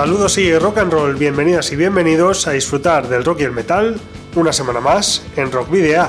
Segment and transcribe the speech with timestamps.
[0.00, 4.00] Saludos y rock and roll, bienvenidas y bienvenidos a disfrutar del rock y el metal
[4.34, 6.08] una semana más en Rock Video.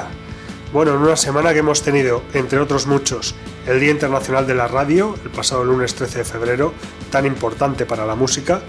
[0.72, 3.36] Bueno, en una semana que hemos tenido, entre otros muchos,
[3.68, 6.74] el Día Internacional de la Radio, el pasado lunes 13 de febrero,
[7.10, 8.62] tan importante para la música,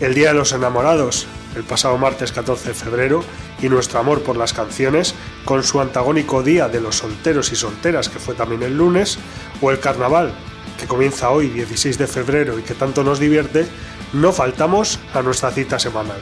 [0.00, 3.22] el Día de los Enamorados, el pasado martes 14 de febrero,
[3.60, 5.14] y nuestro amor por las canciones,
[5.44, 9.18] con su antagónico Día de los Solteros y Solteras, que fue también el lunes,
[9.60, 10.32] o el Carnaval,
[10.80, 13.66] que comienza hoy, 16 de febrero, y que tanto nos divierte,
[14.12, 16.20] no faltamos a nuestra cita semanal.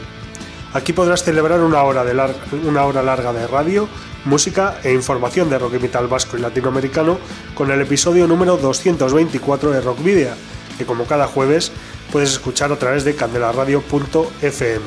[0.72, 2.14] Aquí podrás celebrar una hora, de
[2.64, 3.88] una hora larga de radio,
[4.24, 7.18] música e información de rock y metal vasco y latinoamericano
[7.54, 10.34] con el episodio número 224 de Rock Video,
[10.78, 11.72] que como cada jueves
[12.12, 14.84] puedes escuchar a través de candelaradio.fm.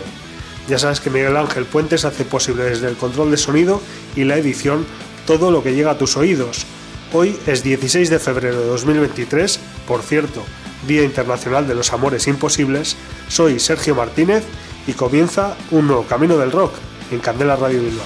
[0.69, 3.81] Ya sabes que Miguel Ángel Puentes hace posible desde el control de sonido
[4.15, 4.85] y la edición
[5.27, 6.65] todo lo que llega a tus oídos.
[7.11, 10.43] Hoy es 16 de febrero de 2023, por cierto,
[10.88, 12.95] Día Internacional de los Amores Imposibles,
[13.28, 14.44] soy Sergio Martínez
[14.88, 16.73] y comienza un nuevo camino del rock
[17.12, 18.06] en Candela Radio Bilbao.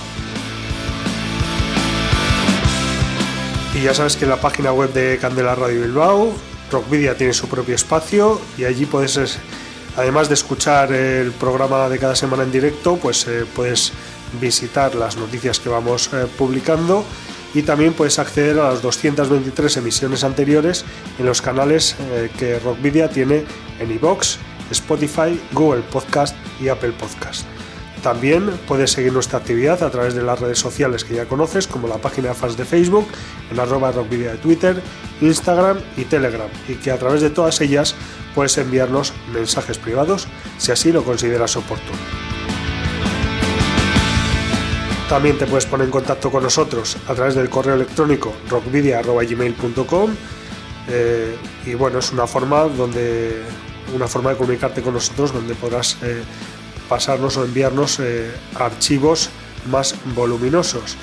[3.76, 6.34] Y ya sabes que en la página web de Candela Radio Bilbao,
[6.72, 9.38] Rockvidia tiene su propio espacio y allí puedes,
[9.96, 13.94] además de escuchar el programa de cada semana en directo, pues eh, puedes
[14.42, 17.06] visitar las noticias que vamos eh, publicando
[17.58, 20.86] y también puedes acceder a las 223 emisiones anteriores
[21.18, 23.46] en los canales eh, que Rockvidia tiene
[23.80, 24.38] en iBox,
[24.70, 27.48] Spotify, Google Podcast y Apple Podcast.
[28.04, 31.88] También puedes seguir nuestra actividad a través de las redes sociales que ya conoces, como
[31.88, 33.08] la página de fans de Facebook,
[33.50, 34.80] en arroba rockvidia de Twitter,
[35.22, 37.96] Instagram y Telegram, y que a través de todas ellas
[38.36, 40.28] puedes enviarnos mensajes privados
[40.60, 42.37] si así lo consideras oportuno.
[45.10, 50.12] También te puedes poner en contacto con nosotros a través del correo electrónico rockvidia.gmail.com
[50.90, 53.42] eh, y bueno, es una forma donde
[53.96, 56.24] una forma de comunicarte con nosotros donde podrás eh,
[56.90, 59.30] pasarnos o enviarnos eh, archivos
[59.72, 60.98] más voluminosos.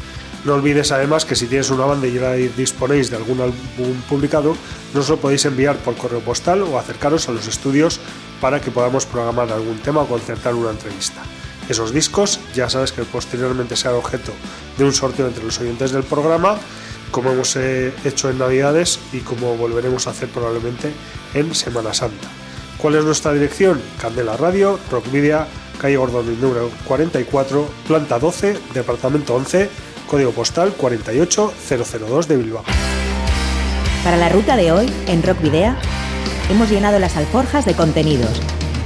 [0.44, 4.54] No olvides además que si tienes una banda y ya disponéis de algún álbum publicado,
[4.92, 8.00] nos lo podéis enviar por correo postal o acercaros a los estudios
[8.42, 11.22] para que podamos programar algún tema o concertar una entrevista.
[11.68, 14.32] Esos discos ya sabes que posteriormente será objeto
[14.76, 16.58] de un sorteo entre los oyentes del programa,
[17.10, 20.92] como hemos eh, hecho en Navidades y como volveremos a hacer probablemente
[21.32, 22.28] en Semana Santa.
[22.78, 23.80] ¿Cuál es nuestra dirección?
[24.00, 25.46] Candela Radio, Rock Media,
[25.80, 29.70] calle Gordon número 44, planta 12, departamento 11,
[30.06, 32.64] código postal 48002 de Bilbao.
[34.02, 35.74] Para la ruta de hoy, en Rock Video,
[36.50, 38.38] hemos llenado las alforjas de contenidos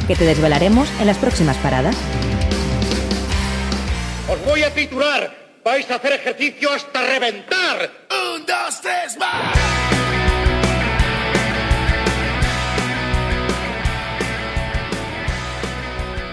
[0.07, 1.97] que te desvelaremos en las próximas paradas.
[4.49, 5.31] Voy a titular.
[5.63, 7.91] Vais a hacer ejercicio hasta reventar.
[8.35, 9.59] Un, dos, tres, más.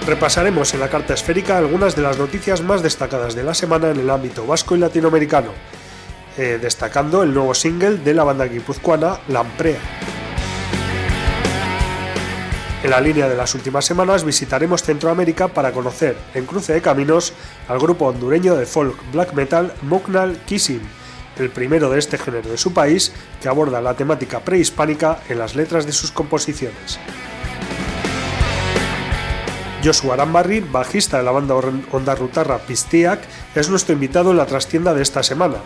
[0.07, 3.99] Repasaremos en la carta esférica algunas de las noticias más destacadas de la semana en
[3.99, 5.51] el ámbito vasco y latinoamericano,
[6.37, 10.14] eh, destacando el nuevo single de la banda guipuzcoana Lamprea.
[12.85, 17.33] En la línea de las últimas semanas visitaremos Centroamérica para conocer, en cruce de caminos,
[17.67, 20.83] al grupo hondureño de folk black metal Muknal Kissing,
[21.39, 25.55] el primero de este género de su país que aborda la temática prehispánica en las
[25.55, 26.99] letras de sus composiciones.
[29.83, 33.19] Joshua Arambarri, bajista de la banda onda rutarra Pistiak,
[33.55, 35.57] es nuestro invitado en la trastienda de esta semana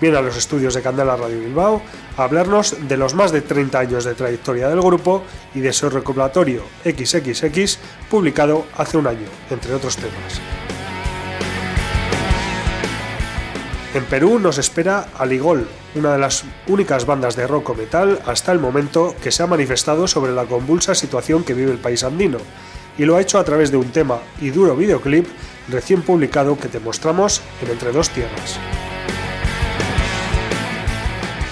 [0.00, 1.82] viene a los estudios de Candela Radio Bilbao
[2.16, 5.22] a hablarnos de los más de 30 años de trayectoria del grupo
[5.54, 7.78] y de su recopilatorio XXX
[8.10, 10.40] publicado hace un año, entre otros temas.
[13.94, 18.50] En Perú nos espera Aligol, una de las únicas bandas de rock o metal hasta
[18.50, 22.38] el momento que se ha manifestado sobre la convulsa situación que vive el país andino,
[22.98, 25.28] y lo ha hecho a través de un tema y duro videoclip
[25.68, 28.58] recién publicado que te mostramos en Entre dos Tierras.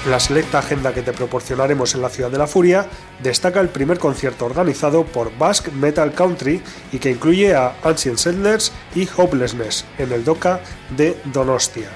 [0.06, 2.88] La selecta agenda que te proporcionaremos en la Ciudad de la Furia,
[3.22, 6.60] destaca el primer concierto organizado por Basque Metal Country
[6.90, 10.60] y que incluye a Ancient Settlers y Hopelessness en el DOCA
[10.96, 11.88] de Donostia.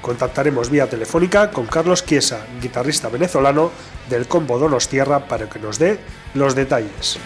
[0.00, 3.70] Contactaremos vía telefónica con Carlos Chiesa, guitarrista venezolano
[4.10, 6.00] del combo Donostierra, para que nos dé
[6.34, 7.20] los detalles.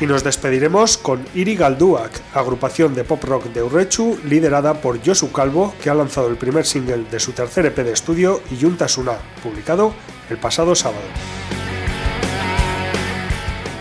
[0.00, 5.30] Y nos despediremos con Iri Galduak, agrupación de pop rock de Urrechu liderada por Josu
[5.30, 9.16] Calvo, que ha lanzado el primer single de su tercer EP de estudio, Yunta Suna,
[9.42, 9.94] publicado
[10.30, 11.04] el pasado sábado.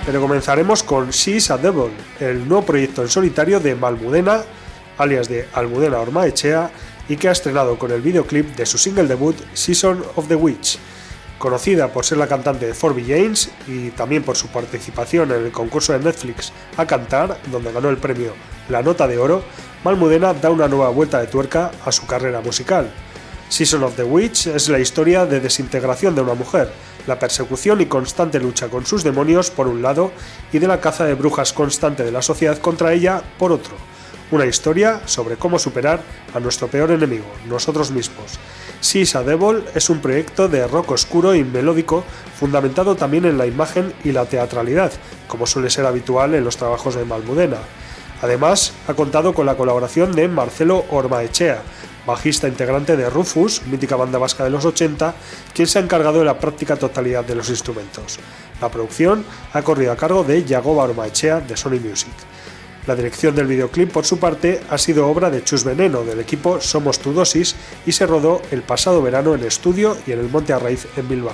[0.06, 4.42] Pero comenzaremos con She's a Devil, el nuevo proyecto en solitario de Malmudena,
[5.00, 6.70] alias de Almudena Ormaechea,
[7.10, 10.78] y que ha estrenado con el videoclip de su single debut Season of the Witch,
[11.44, 15.52] Conocida por ser la cantante de Forby James y también por su participación en el
[15.52, 18.32] concurso de Netflix A Cantar, donde ganó el premio
[18.70, 19.44] La Nota de Oro,
[19.84, 22.90] Malmudena da una nueva vuelta de tuerca a su carrera musical.
[23.50, 26.72] Season of the Witch es la historia de desintegración de una mujer,
[27.08, 30.14] la persecución y constante lucha con sus demonios por un lado
[30.54, 33.76] y de la caza de brujas constante de la sociedad contra ella por otro.
[34.32, 36.00] Una historia sobre cómo superar
[36.34, 38.40] a nuestro peor enemigo, nosotros mismos.
[38.84, 42.04] Sisa Devil es un proyecto de rock oscuro y melódico
[42.38, 44.92] fundamentado también en la imagen y la teatralidad,
[45.30, 47.60] como suele ser habitual en los trabajos de Malmudena.
[48.22, 51.62] Además, ha contado con la colaboración de Marcelo Ormaechea,
[52.06, 55.16] bajista integrante de Rufus, mítica banda vasca de los 80,
[55.54, 58.20] quien se ha encargado de la práctica totalidad de los instrumentos.
[58.60, 62.14] La producción ha corrido a cargo de Yagoba Ormaechea de Sony Music.
[62.86, 66.60] La dirección del videoclip, por su parte, ha sido obra de Chus Veneno, del equipo
[66.60, 70.52] Somos Tu Dosis, y se rodó el pasado verano en estudio y en el Monte
[70.52, 71.34] Arraiz en Bilbao.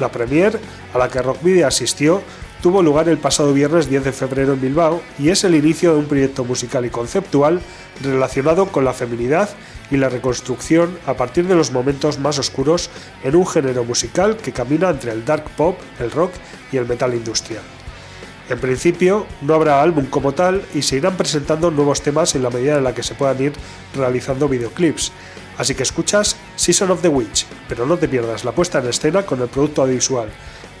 [0.00, 0.58] La premier,
[0.92, 2.22] a la que Rock Video asistió,
[2.60, 5.98] tuvo lugar el pasado viernes 10 de febrero en Bilbao y es el inicio de
[6.00, 7.60] un proyecto musical y conceptual
[8.02, 9.50] relacionado con la feminidad
[9.92, 12.90] y la reconstrucción a partir de los momentos más oscuros
[13.22, 16.32] en un género musical que camina entre el dark pop, el rock
[16.72, 17.62] y el metal industrial.
[18.50, 22.50] En principio, no habrá álbum como tal y se irán presentando nuevos temas en la
[22.50, 23.52] medida en la que se puedan ir
[23.94, 25.12] realizando videoclips.
[25.56, 29.24] Así que escuchas Season of the Witch, pero no te pierdas la puesta en escena
[29.24, 30.28] con el producto audiovisual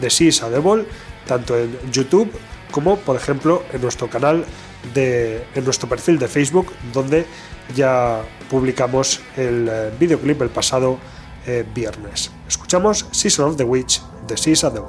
[0.00, 0.86] de Seas Devil,
[1.26, 2.30] tanto en YouTube
[2.70, 4.44] como, por ejemplo, en nuestro canal
[4.92, 7.24] de, en nuestro perfil de Facebook, donde
[7.74, 8.20] ya
[8.50, 10.98] publicamos el eh, videoclip el pasado
[11.46, 12.30] eh, viernes.
[12.48, 14.88] Escuchamos Season of the Witch de Seas Devil.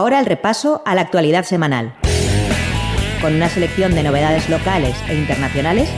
[0.00, 1.94] Ahora el repaso a la actualidad semanal,
[3.20, 5.90] con una selección de novedades locales e internacionales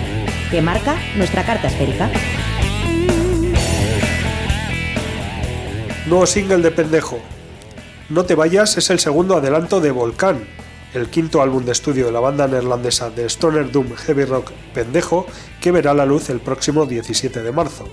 [0.50, 2.10] que marca nuestra carta esférica.
[6.08, 7.20] Nuevo single de Pendejo.
[8.08, 10.48] No te vayas es el segundo adelanto de Volcán,
[10.94, 15.28] el quinto álbum de estudio de la banda neerlandesa de Stoner Doom Heavy Rock Pendejo,
[15.60, 17.86] que verá la luz el próximo 17 de marzo.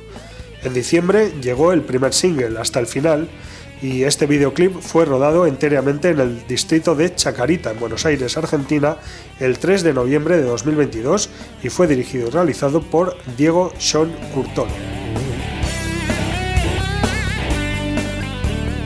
[0.63, 3.29] En diciembre llegó el primer single, Hasta el final,
[3.81, 8.97] y este videoclip fue rodado enteramente en el distrito de Chacarita, en Buenos Aires, Argentina,
[9.39, 11.29] el 3 de noviembre de 2022
[11.63, 14.71] y fue dirigido y realizado por Diego Sean Curtone.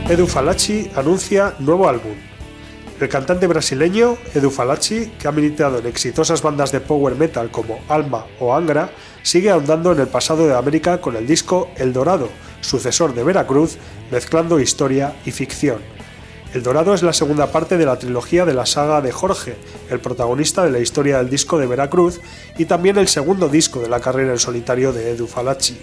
[0.08, 2.12] Edu Falacci anuncia nuevo álbum.
[3.00, 7.80] El cantante brasileño Edu Falacci, que ha militado en exitosas bandas de power metal como
[7.88, 8.90] Alma o Angra,
[9.22, 12.28] sigue ahondando en el pasado de América con el disco El Dorado,
[12.64, 13.76] sucesor de Veracruz,
[14.10, 15.78] mezclando historia y ficción.
[16.54, 19.56] El Dorado es la segunda parte de la trilogía de la saga de Jorge,
[19.90, 22.20] el protagonista de la historia del disco de Veracruz,
[22.56, 25.76] y también el segundo disco de la carrera en solitario de Edu Falacci.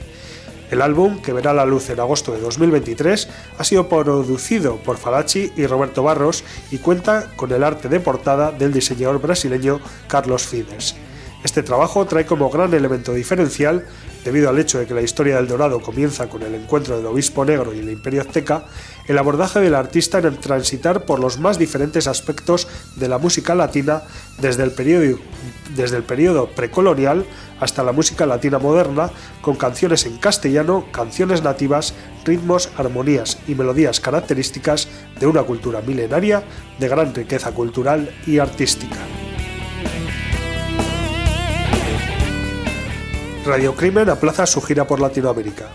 [0.71, 5.51] El álbum, que verá la luz en agosto de 2023, ha sido producido por Falacci
[5.57, 10.95] y Roberto Barros y cuenta con el arte de portada del diseñador brasileño Carlos Fides.
[11.43, 13.85] Este trabajo trae como gran elemento diferencial,
[14.23, 17.45] debido al hecho de que la historia del Dorado comienza con el encuentro del obispo
[17.45, 18.65] negro y el imperio azteca,
[19.07, 24.03] el abordaje del artista en transitar por los más diferentes aspectos de la música latina
[24.41, 25.19] el
[25.75, 27.25] desde el periodo precolonial
[27.59, 29.11] hasta la música latina moderna,
[29.41, 31.93] con canciones en castellano, canciones nativas,
[32.25, 34.87] ritmos, armonías y melodías características
[35.19, 36.43] de una cultura milenaria
[36.79, 38.97] de gran riqueza cultural y artística.
[43.45, 45.65] Radio Crimen aplaza su gira por Latinoamérica.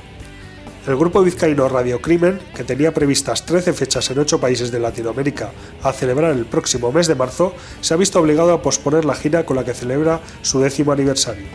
[0.86, 5.50] El grupo vizcaíno Radio Crimen, que tenía previstas 13 fechas en 8 países de Latinoamérica
[5.82, 9.44] a celebrar el próximo mes de marzo, se ha visto obligado a posponer la gira
[9.44, 11.46] con la que celebra su décimo aniversario.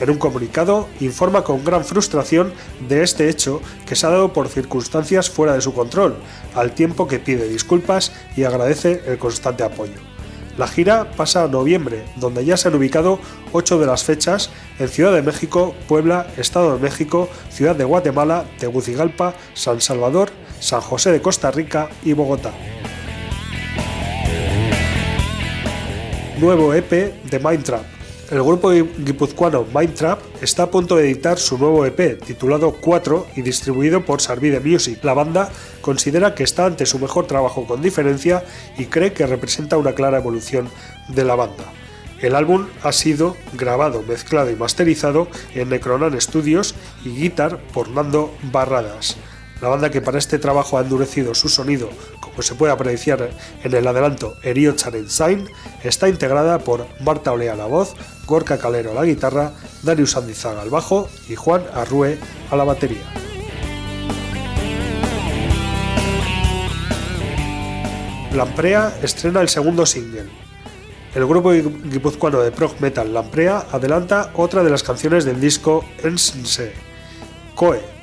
[0.00, 2.52] En un comunicado, informa con gran frustración
[2.88, 6.16] de este hecho que se ha dado por circunstancias fuera de su control,
[6.56, 10.13] al tiempo que pide disculpas y agradece el constante apoyo.
[10.56, 13.18] La gira pasa a noviembre, donde ya se han ubicado
[13.52, 18.44] ocho de las fechas en Ciudad de México, Puebla, Estado de México, Ciudad de Guatemala,
[18.58, 20.30] Tegucigalpa, San Salvador,
[20.60, 22.52] San José de Costa Rica y Bogotá.
[26.38, 28.03] Nuevo EP de Mindtrap.
[28.30, 33.42] El grupo guipuzcoano Mindtrap está a punto de editar su nuevo EP titulado 4 y
[33.42, 34.98] distribuido por Sarvide Music.
[35.02, 35.50] La banda
[35.82, 38.42] considera que está ante su mejor trabajo con diferencia
[38.78, 40.70] y cree que representa una clara evolución
[41.08, 41.64] de la banda.
[42.22, 48.34] El álbum ha sido grabado, mezclado y masterizado en Necronan Studios y guitar por Nando
[48.50, 49.18] Barradas.
[49.60, 51.90] La banda que para este trabajo ha endurecido su sonido,
[52.34, 53.30] como se puede apreciar
[53.62, 55.48] en el adelanto Erio Charensain,
[55.84, 57.94] está integrada por Marta Olea a la voz,
[58.26, 59.52] Gorka Calero a la guitarra,
[59.84, 62.18] Darius Andizaga al bajo y Juan Arrue
[62.50, 63.04] a la batería.
[68.34, 70.24] Lamprea estrena el segundo single.
[71.14, 76.72] El grupo guipuzcoano de prog metal Lamprea adelanta otra de las canciones del disco Ensense,
[77.54, 77.93] Coe.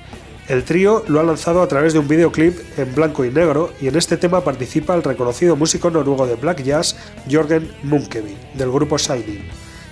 [0.47, 3.87] El trío lo ha lanzado a través de un videoclip en blanco y negro y
[3.87, 6.95] en este tema participa el reconocido músico noruego de black jazz
[7.29, 9.47] Jorgen Munkeby, del grupo Shining.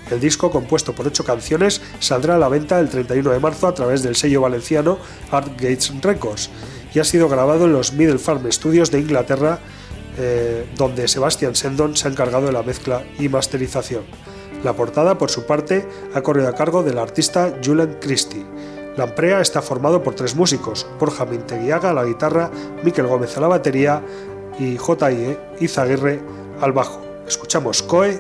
[0.10, 3.74] El disco, compuesto por ocho canciones, saldrá a la venta el 31 de marzo a
[3.74, 4.98] través del sello valenciano
[5.32, 6.50] Art Gates Records
[6.94, 9.60] y ha sido grabado en los Middle Farm Studios de Inglaterra,
[10.18, 14.04] eh, donde Sebastian Sendon se ha encargado de la mezcla y masterización.
[14.64, 18.46] La portada, por su parte, ha corrido a cargo del artista Julian Christie.
[19.00, 22.52] La Amprea está formado por tres músicos, Borja Minteguiaga a la guitarra,
[22.84, 24.04] Miquel Gómez a la batería
[24.60, 25.40] y J.I.E.
[25.62, 26.20] Izaguirre
[26.60, 27.00] al bajo.
[27.26, 28.20] Escuchamos Coe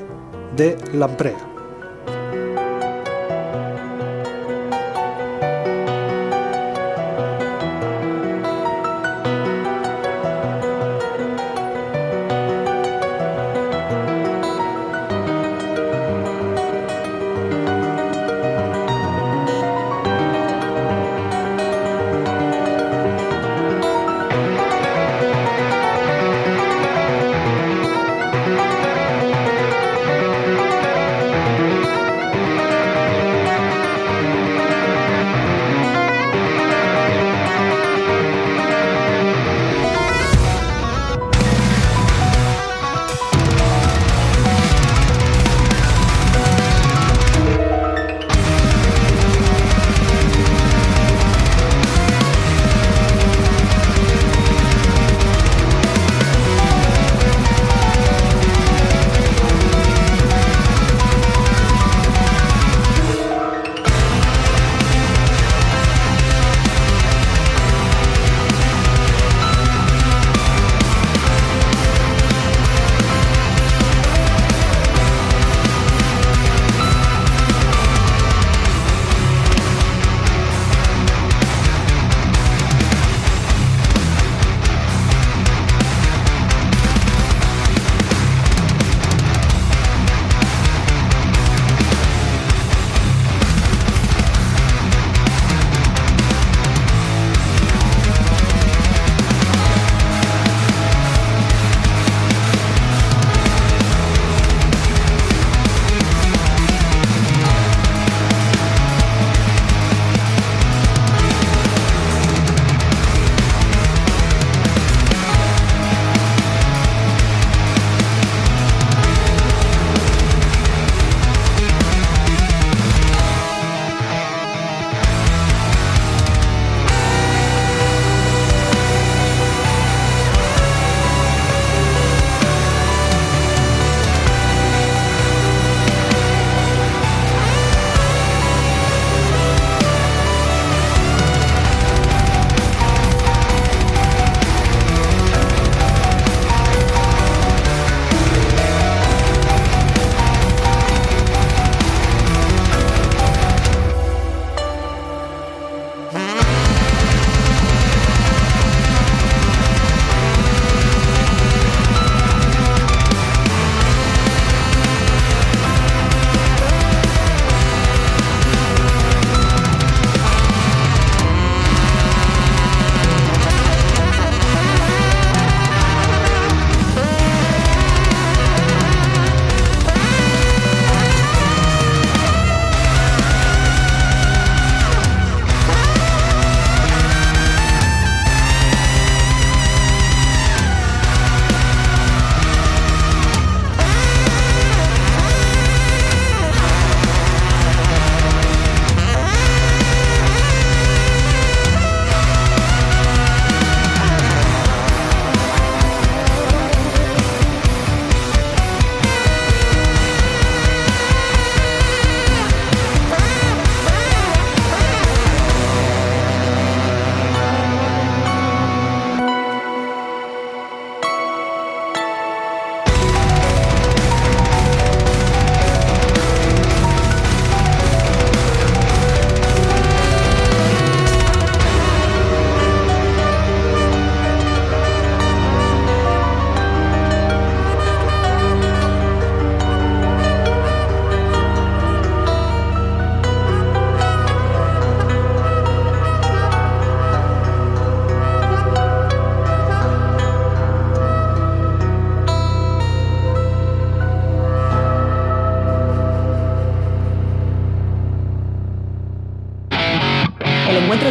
[0.55, 1.48] de Lamprea.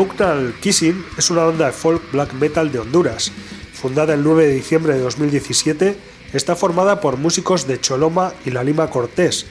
[0.00, 3.30] Mugnal Kissing es una banda de folk black metal de Honduras.
[3.74, 5.94] Fundada el 9 de diciembre de 2017,
[6.32, 9.44] está formada por músicos de Choloma y La Lima Cortés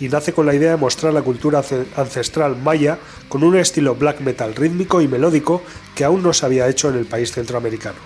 [0.00, 1.62] y nace con la idea de mostrar la cultura
[1.96, 5.62] ancestral maya con un estilo black metal rítmico y melódico
[5.94, 7.98] que aún no se había hecho en el país centroamericano.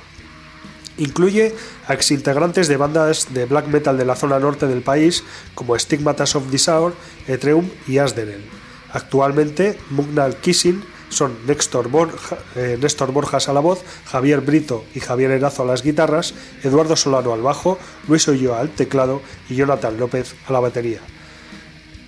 [0.99, 1.55] Incluye
[1.87, 5.25] a exintegrantes de bandas de black metal de la zona norte del país
[5.55, 6.93] como Stigmatas of Disaur,
[7.27, 8.45] Etreum y Asdenel.
[8.93, 15.63] Actualmente, Mugnal Kissing son eh, Néstor, Borjas a la voz, Javier Brito y Javier Erazo
[15.63, 20.53] a las guitarras, Eduardo Solano al bajo, Luis Olloa al teclado y Jonathan López a
[20.53, 21.01] la batería.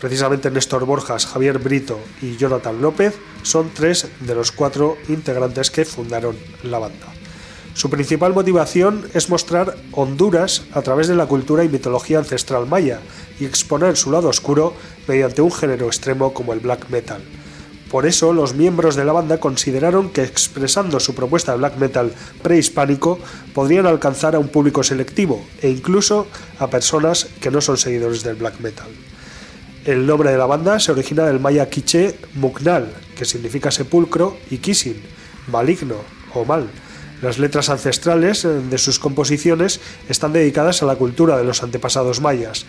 [0.00, 5.84] Precisamente Néstor Borjas, Javier Brito y Jonathan López son tres de los cuatro integrantes que
[5.84, 7.06] fundaron la banda.
[7.74, 13.00] Su principal motivación es mostrar Honduras a través de la cultura y mitología ancestral maya
[13.38, 14.74] y exponer su lado oscuro
[15.06, 17.22] mediante un género extremo como el black metal.
[17.90, 22.12] Por eso, los miembros de la banda consideraron que expresando su propuesta de black metal
[22.40, 23.18] prehispánico
[23.52, 26.28] podrían alcanzar a un público selectivo e incluso
[26.60, 28.88] a personas que no son seguidores del black metal.
[29.84, 34.58] El nombre de la banda se origina del maya quiché Muknal, que significa sepulcro, y
[34.58, 35.02] Kisin,
[35.48, 35.96] maligno
[36.34, 36.68] o mal.
[37.22, 42.66] Las letras ancestrales de sus composiciones están dedicadas a la cultura de los antepasados mayas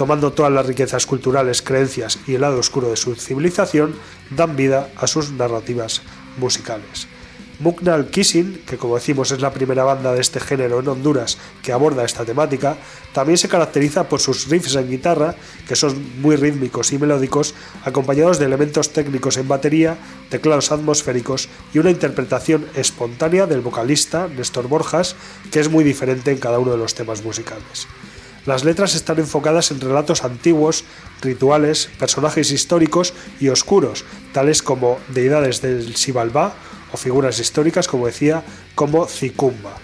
[0.00, 3.94] tomando todas las riquezas culturales, creencias y el lado oscuro de su civilización,
[4.30, 6.00] dan vida a sus narrativas
[6.38, 7.06] musicales.
[7.58, 11.74] Muknal Kissing, que como decimos es la primera banda de este género en Honduras que
[11.74, 12.78] aborda esta temática,
[13.12, 15.34] también se caracteriza por sus riffs en guitarra,
[15.68, 19.98] que son muy rítmicos y melódicos, acompañados de elementos técnicos en batería,
[20.30, 25.14] teclados atmosféricos y una interpretación espontánea del vocalista Néstor Borjas,
[25.52, 27.86] que es muy diferente en cada uno de los temas musicales.
[28.46, 30.84] Las letras están enfocadas en relatos antiguos,
[31.20, 36.54] rituales, personajes históricos y oscuros, tales como deidades del Xibalbá
[36.92, 38.42] o figuras históricas, como decía,
[38.74, 39.76] como Cicumba.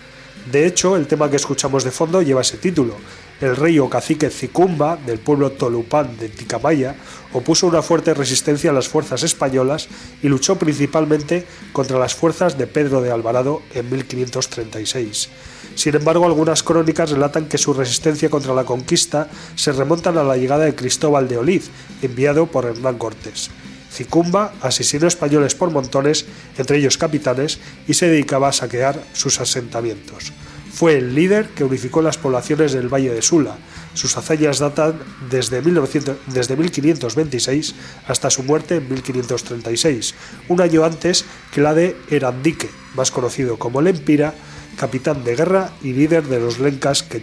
[0.50, 2.96] De hecho, el tema que escuchamos de fondo lleva ese título.
[3.40, 6.96] El rey o cacique Cicumba, del pueblo Tolupán de Ticamaya,
[7.34, 9.88] opuso una fuerte resistencia a las fuerzas españolas
[10.22, 15.28] y luchó principalmente contra las fuerzas de Pedro de Alvarado en 1536.
[15.74, 20.38] Sin embargo, algunas crónicas relatan que su resistencia contra la conquista se remontan a la
[20.38, 21.68] llegada de Cristóbal de Oliz,
[22.00, 23.50] enviado por Hernán Cortés.
[23.92, 26.24] Cicumba asesinó españoles por montones,
[26.56, 30.32] entre ellos capitanes, y se dedicaba a saquear sus asentamientos.
[30.76, 33.56] Fue el líder que unificó las poblaciones del Valle de Sula.
[33.94, 34.98] Sus hazañas datan
[35.30, 37.74] desde, desde 1526
[38.06, 40.14] hasta su muerte en 1536,
[40.50, 44.34] un año antes que la de Erandique, más conocido como Lempira,
[44.76, 47.22] capitán de guerra y líder de los lencas que,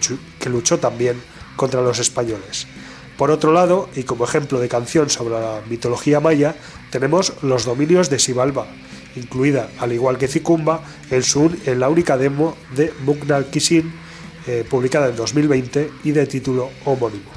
[0.50, 1.22] luchó también
[1.56, 2.66] contra los españoles.
[3.20, 6.56] Por otro lado, y como ejemplo de canción sobre la mitología maya,
[6.90, 8.66] tenemos los dominios de Sibalba,
[9.16, 13.94] incluida, al igual que Cicumba, el Sun en la única demo de Mugnal Kisin,
[14.48, 17.32] eh, publicada en 2020 y de título homónimo.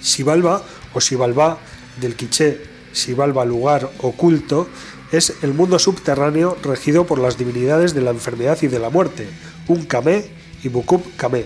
[0.00, 1.58] Sibalba o Sibalba,
[2.00, 2.60] del quiché
[2.92, 4.68] Sibalba lugar oculto,
[5.10, 9.28] es el mundo subterráneo regido por las divinidades de la enfermedad y de la muerte,
[9.68, 10.24] un camé
[10.62, 11.44] y Bukub Kame.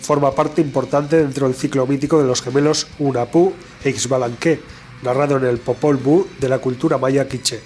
[0.00, 4.60] Forma parte importante dentro del ciclo mítico de los gemelos Unapu e Ixbalanque,
[5.02, 7.60] narrado en el Popol Vuh de la cultura maya quiche.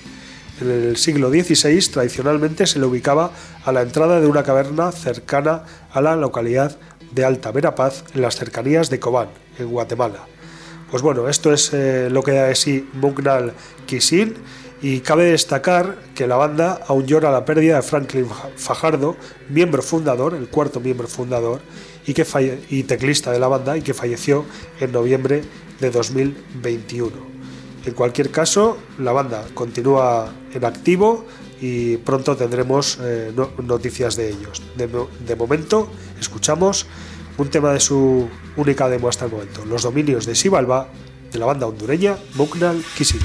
[0.61, 3.31] En el siglo XVI tradicionalmente se le ubicaba
[3.65, 6.77] a la entrada de una caverna cercana a la localidad
[7.13, 10.27] de Alta Verapaz en las cercanías de Cobán, en Guatemala.
[10.91, 13.53] Pues bueno, esto es eh, lo que da de sí Mugnal
[13.87, 14.35] Kisin
[14.83, 19.17] y cabe destacar que la banda aún llora la pérdida de Franklin Fajardo,
[19.49, 21.61] miembro fundador, el cuarto miembro fundador
[22.07, 22.27] y, que
[22.71, 24.45] y teclista de la banda y que falleció
[24.81, 25.43] en noviembre
[25.81, 27.38] de 2021.
[27.89, 31.25] En cualquier caso, la banda continúa en activo
[31.59, 33.33] y pronto tendremos eh,
[33.65, 34.61] noticias de ellos.
[34.77, 35.89] De, momento,
[36.21, 36.85] escuchamos
[37.39, 40.89] un tema de su única demo hasta el momento, Los dominios de Sibalba,
[41.33, 43.25] de la banda hondureña Muknal Kisiki.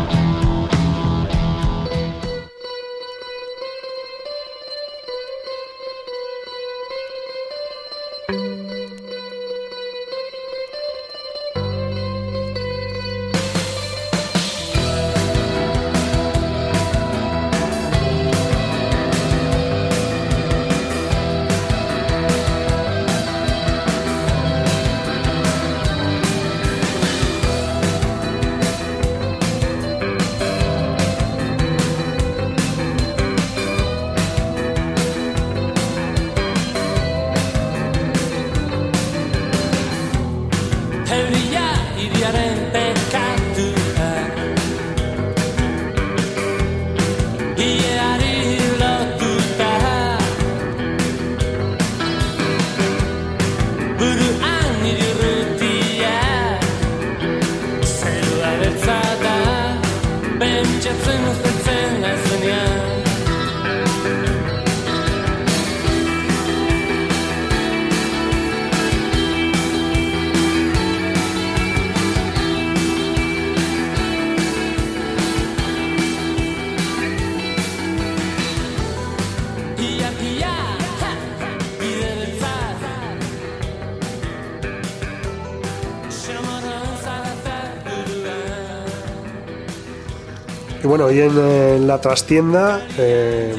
[90.83, 93.53] Bueno, hoy en, la trastienda eh,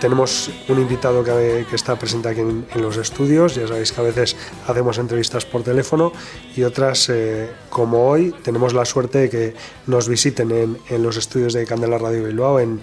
[0.00, 3.56] tenemos un invitado que, está presente aquí en, los estudios.
[3.56, 4.36] Ya sabéis que a veces
[4.66, 6.12] hacemos entrevistas por teléfono
[6.54, 9.54] y otras, eh, como hoy, tenemos la suerte de que
[9.86, 12.80] nos visiten en, los estudios de Candela Radio Bilbao, en,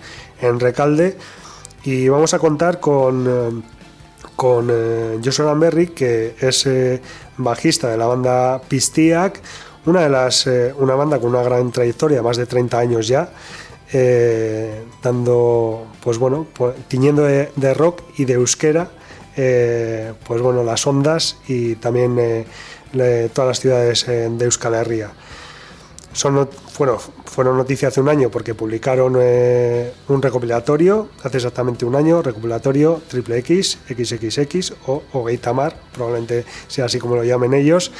[0.60, 1.17] Recalde.
[1.84, 3.62] Y vamos a contar con, eh,
[4.36, 5.58] con Joshua
[5.95, 6.67] que es
[7.38, 9.41] bajista de la banda Pistiac,
[9.86, 13.29] una, de las, una banda con una gran trayectoria, más de 30 años ya
[13.93, 16.48] eh, dando, pues bueno,
[16.88, 18.89] tiñendo de, rock y de euskera,
[19.38, 25.12] eh, pues bueno, las ondas y también eh, todas las ciudades de Euskal Herria.
[26.78, 33.01] Bueno, fueron noticia hace un año porque publicaron un recopilatorio, hace exactamente un año, recopilatorio
[33.08, 37.91] triple X, XXX o, o Gaitamar, probablemente sea así como lo llamen ellos,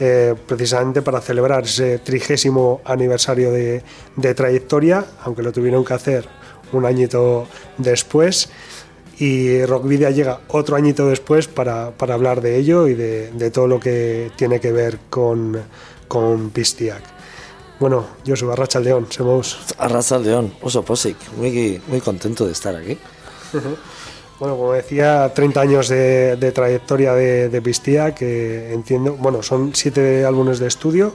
[0.00, 3.84] eh, precisamente para celebrar ese trigésimo aniversario de,
[4.34, 6.26] trayectoria, aunque lo tuvieron que hacer
[6.72, 7.46] un añito
[7.78, 8.50] después.
[9.18, 14.32] Y Rockvidia llega otro añito después para, hablar de ello y de, todo lo que
[14.36, 15.62] tiene que ver con,
[16.08, 16.50] con.
[17.82, 19.58] Bueno, yo soy Arracha León, somos.
[19.76, 22.96] Arracha León, oso posik, muy, muy contento de estar aquí.
[24.38, 30.24] Bueno, como decía, 30 años de, trayectoria de, de, Pistía, que entiendo, bueno, son siete
[30.24, 31.12] álbumes de estudio,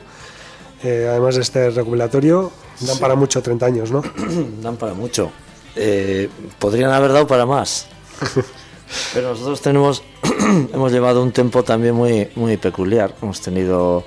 [0.84, 2.52] eh, además de este recopilatorio,
[2.82, 4.04] dan para mucho 30 años, ¿no?
[4.62, 5.32] dan para mucho.
[5.74, 6.28] Eh,
[6.60, 7.88] podrían haber dado para más.
[9.14, 10.04] Pero nosotros tenemos,
[10.74, 13.16] hemos llevado un tiempo también muy, muy peculiar.
[13.22, 14.04] Hemos tenido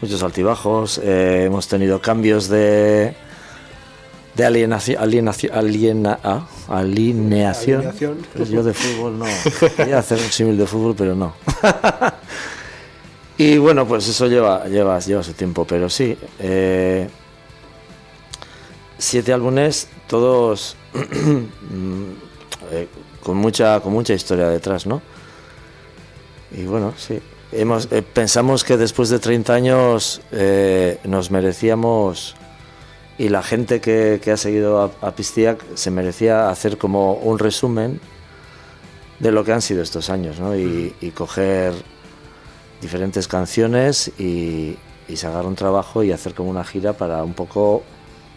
[0.00, 3.14] muchos altibajos, eh, hemos tenido cambios de,
[4.34, 4.98] de alienación,
[5.52, 7.92] aliena, ah, alineación.
[8.36, 9.26] Pues yo de fútbol no.
[9.76, 11.34] Quería hacer un símil de fútbol, pero no.
[13.38, 16.16] y bueno, pues eso lleva, lleva, lleva su tiempo, pero sí.
[16.38, 17.08] Eh,
[18.96, 20.76] siete álbumes, todos
[22.70, 22.88] eh,
[23.22, 25.02] con mucha, con mucha historia detrás, ¿no?
[26.52, 27.20] Y bueno, sí.
[27.50, 30.20] Hemos, eh, pensamos que después de 30 años
[31.04, 32.36] nos merecíamos
[33.18, 38.00] y la gente que, ha seguido a, a, Pistiak se merecía hacer como un resumen
[39.18, 40.56] de lo que han sido estos años ¿no?
[40.56, 41.74] y, coger
[42.80, 44.76] diferentes canciones y,
[45.08, 47.82] y, sacar un trabajo y hacer como una gira para un poco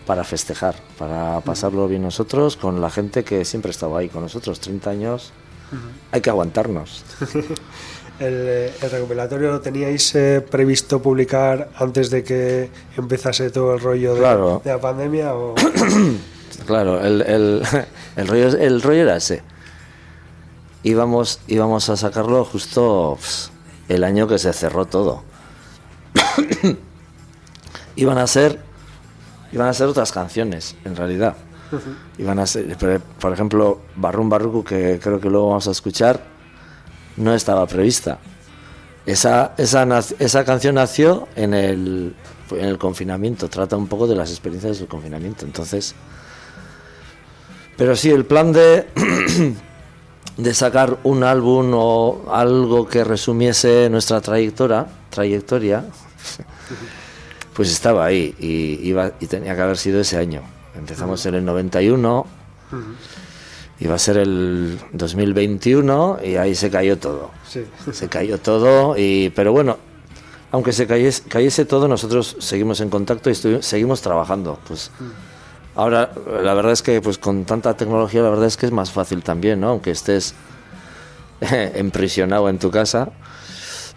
[0.07, 4.23] para festejar, para pasarlo bien nosotros con la gente que siempre ha estado ahí con
[4.23, 5.31] nosotros, 30 años,
[6.11, 7.05] hay que aguantarnos.
[8.21, 14.61] El, recopilatorio lo teníais eh, previsto publicar antes de que empezase todo el rollo de,
[14.63, 15.33] la pandemia?
[15.33, 15.55] O...
[16.67, 17.63] claro, el, el,
[18.27, 19.41] rollo, el rollo era ese.
[20.83, 23.17] Íbamos, íbamos a sacarlo justo
[23.89, 25.23] el año que se cerró todo.
[27.95, 28.59] iban a ser
[29.51, 31.35] iban a ser otras canciones, en realidad.
[32.17, 32.77] Iban a ser,
[33.19, 36.30] por ejemplo, Barrum Barruku, que creo que luego vamos a escuchar,
[37.17, 38.19] no estaba prevista.
[39.05, 39.87] Esa, esa,
[40.19, 42.15] esa canción nació en el,
[42.51, 45.45] en el confinamiento, trata un poco de las experiencias del confinamiento.
[45.45, 45.95] Entonces,
[47.77, 48.87] pero sí, el plan de
[50.37, 55.85] de sacar un álbum o algo que resumiese nuestra trayectoria, trayectoria
[57.53, 60.41] pues estaba ahí y, iba, y tenía que haber sido ese año.
[60.75, 62.25] Empezamos en el 91,
[63.81, 67.31] iba a ser el 2021 y ahí se cayó todo.
[67.91, 69.77] Se cayó todo, y, pero bueno,
[70.51, 74.59] aunque se cayese, cayese todo, nosotros seguimos en contacto y seguimos trabajando.
[74.67, 74.91] Pues
[75.75, 76.11] ahora
[76.43, 79.23] la verdad es que pues con tanta tecnología la verdad es que es más fácil
[79.23, 79.69] también, ¿no?
[79.69, 80.35] Aunque estés
[81.41, 83.09] emprisionado en tu casa,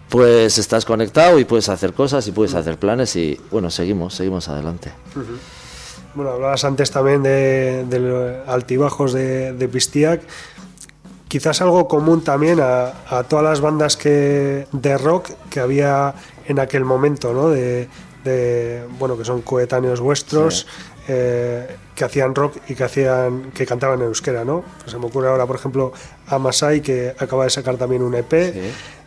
[0.09, 4.49] pues estás conectado y puedes hacer cosas y puedes hacer planes y bueno, seguimos, seguimos
[4.49, 4.93] adelante.
[6.15, 10.23] Bueno, hablabas antes también de, altibajos de, de, Pistiak.
[11.27, 12.93] Quizás algo común también a,
[13.29, 16.15] todas las bandas que, de rock que había
[16.47, 17.49] en aquel momento, ¿no?
[17.49, 17.89] De,
[18.99, 20.67] bueno, que son coetáneos vuestros,
[21.09, 24.65] eh, que hacían rock y que hacían que cantaban en euskera, ¿no?
[24.79, 25.93] Pues se me ocurre ahora, por ejemplo,
[26.29, 28.55] a Masai, que acaba de sacar también un EP.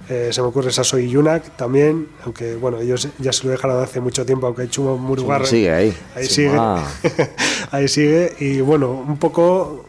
[0.10, 3.84] Eh, se me ocurre Saso y Yunak también, aunque bueno, ellos ya se lo dejaron
[3.84, 5.97] hace mucho tiempo, aunque Chumo Murugar sigue ahí.
[6.16, 6.58] Ahí sigue.
[7.72, 8.34] ahí sigue.
[8.39, 9.86] Y bueno, un poco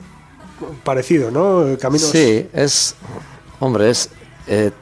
[0.83, 1.79] parecido, ¿no?
[1.79, 2.11] Caminos.
[2.11, 2.95] Sí, es.
[3.61, 4.11] Hombre, es.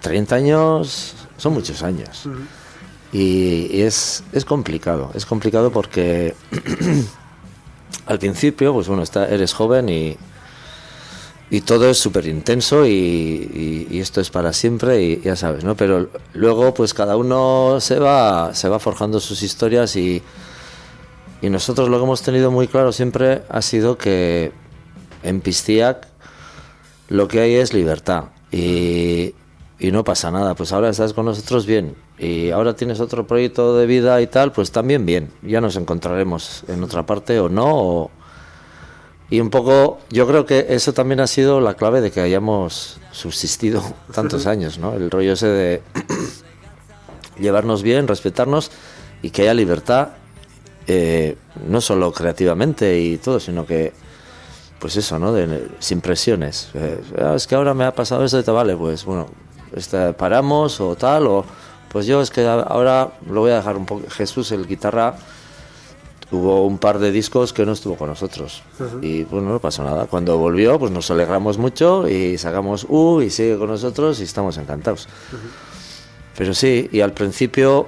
[0.01, 2.29] 30 eh, años son muchos años.
[3.13, 5.11] y, es, es complicado.
[5.15, 6.35] Es complicado porque.
[8.07, 10.17] al principio, pues bueno, está, eres joven y
[11.49, 15.77] y todo es súper intenso y, esto es para siempre y ya sabes, ¿no?
[15.77, 20.23] Pero luego pues cada uno se va, se va forjando sus historias y,
[21.41, 24.53] y nosotros lo que hemos tenido muy claro siempre ha sido que
[25.23, 26.09] en Pistiac
[27.09, 29.35] lo que hay es libertad y,
[29.79, 33.77] y no pasa nada, pues ahora estás con nosotros bien y ahora tienes otro proyecto
[33.77, 37.67] de vida y tal, pues también bien, ya nos encontraremos en otra parte o no,
[37.67, 38.11] o,
[39.29, 43.01] y un poco, yo creo que eso también ha sido la clave de que hayamos
[43.11, 43.83] subsistido
[44.15, 44.95] tantos años, ¿no?
[44.95, 45.83] El rollo ese de
[47.39, 48.71] llevarnos bien, respetarnos
[49.23, 50.11] y que haya libertad,
[50.87, 53.93] eh, no solo creativamente y todo, sino que,
[54.79, 55.33] pues eso, ¿no?
[55.33, 56.71] De, sin presiones.
[56.75, 59.27] Eh, ah, es que ahora me ha pasado esto y te vale, pues bueno,
[59.75, 61.45] este, paramos o tal, o
[61.89, 64.09] pues yo es que ahora lo voy a dejar un poco.
[64.09, 65.17] Jesús, el guitarra
[66.31, 68.63] hubo un par de discos que no estuvo con nosotros.
[69.01, 70.07] Y bueno, no pasó nada.
[70.07, 74.59] Cuando volvió, pues nos alegramos mucho y sacamos U y sigue con nosotros y estamos
[74.59, 75.09] encantados.
[76.37, 77.87] Pero sí, y al principio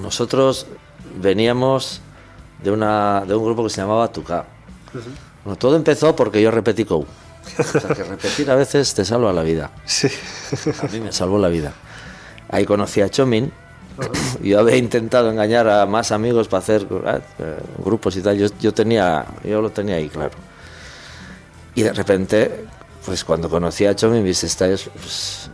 [0.00, 0.66] nosotros
[1.20, 2.00] veníamos
[2.62, 4.44] de, una, de un grupo que se llamaba Tuca.
[5.44, 7.06] Bueno, todo empezó porque yo repetí COU.
[7.58, 9.70] O sea, que repetir a veces te salva la vida.
[9.86, 10.08] Sí.
[10.82, 11.72] A mí me salvó la vida.
[12.48, 13.52] Ahí conocí a Chomin,
[14.42, 16.86] yo había intentado engañar a más amigos para hacer
[17.38, 18.38] eh, grupos y tal.
[18.38, 20.32] Yo, tenía, yo lo tenía ahí claro.
[21.74, 22.64] Y de repente,
[23.04, 25.50] pues cuando conocí a Chomi, viste, este es pues,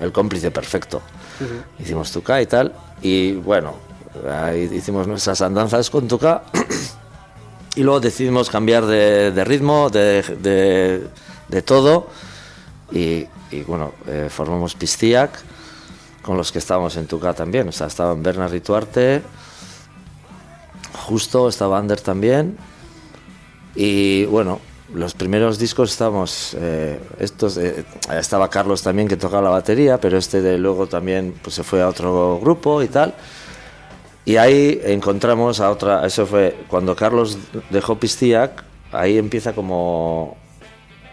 [0.00, 1.02] el, cómplice perfecto.
[1.78, 2.72] Hicimos Tuca y tal.
[3.02, 3.74] Y bueno,
[4.30, 6.42] ahí hicimos nuestras andanzas con Tuca.
[7.76, 11.08] y luego decidimos cambiar de, ritmo, de,
[11.48, 12.08] de, todo.
[12.90, 13.26] Y,
[13.66, 15.30] bueno, eh, formamos Pistiac
[16.28, 17.66] con los que estábamos en Tuca también.
[17.68, 19.22] O sea, estaban Bernard Rituarte,
[21.06, 22.58] justo estaba Ander también.
[23.74, 24.60] Y bueno,
[24.92, 30.18] los primeros discos estábamos, eh, estos, eh, estaba Carlos también que tocaba la batería, pero
[30.18, 33.14] este de luego también pues, se fue a otro grupo y tal.
[34.26, 37.38] Y ahí encontramos a otra, eso fue cuando Carlos
[37.70, 40.36] dejó Pistiac, ahí empieza como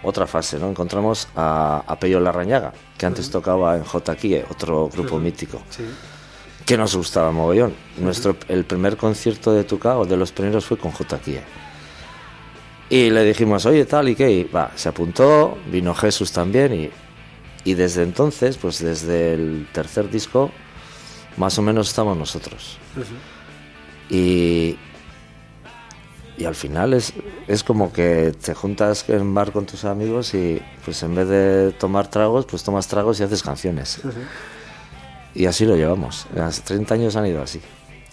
[0.06, 0.70] otra fase, ¿no?
[0.70, 4.16] Encontramos a, a Pello Larrañaga, que antes tocaba en J.
[4.50, 5.62] otro grupo mítico,
[6.66, 7.74] que nos gustaba mogollón.
[7.98, 11.20] Nuestro, el primer concierto de o de los primeros, fue con J.
[12.90, 16.90] Y le dijimos, oye, tal y qué, va, se apuntó, vino Jesús también y,
[17.64, 20.52] y desde entonces, pues desde el tercer disco,
[21.38, 22.78] más o menos estamos nosotros.
[24.10, 24.78] Y,
[26.38, 27.14] y al final es,
[27.48, 31.72] es como que te juntas en bar con tus amigos y pues en vez de
[31.72, 34.02] tomar tragos, pues tomas tragos y haces canciones.
[35.34, 36.28] Y así lo llevamos.
[36.38, 37.62] Hace 30 años han ido así.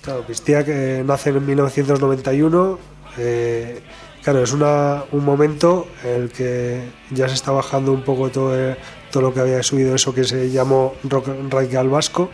[0.02, 2.78] Claro, Pistia que nace en 1991.
[3.18, 3.80] Eh,
[4.22, 8.58] claro, es una, un momento en el que ya se está bajando un poco todo,
[8.58, 8.76] eh,
[9.10, 12.30] todo lo que había subido eso que se llamó rock radical vasco.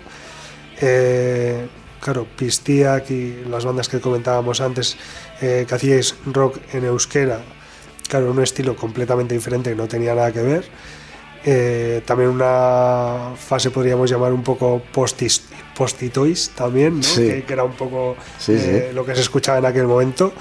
[0.81, 1.69] Eh,
[2.01, 4.97] claro, Pistiak y las bandas que comentábamos antes,
[5.41, 7.41] eh, que hacíais rock en euskera,
[8.09, 10.65] claro, un estilo completamente diferente que no tenía nada que ver.
[11.45, 17.15] Eh, también una fase podríamos llamar un poco postitois también, ¿no?
[17.15, 18.17] que, era un poco
[18.49, 20.33] eh, lo que se escuchaba en aquel momento.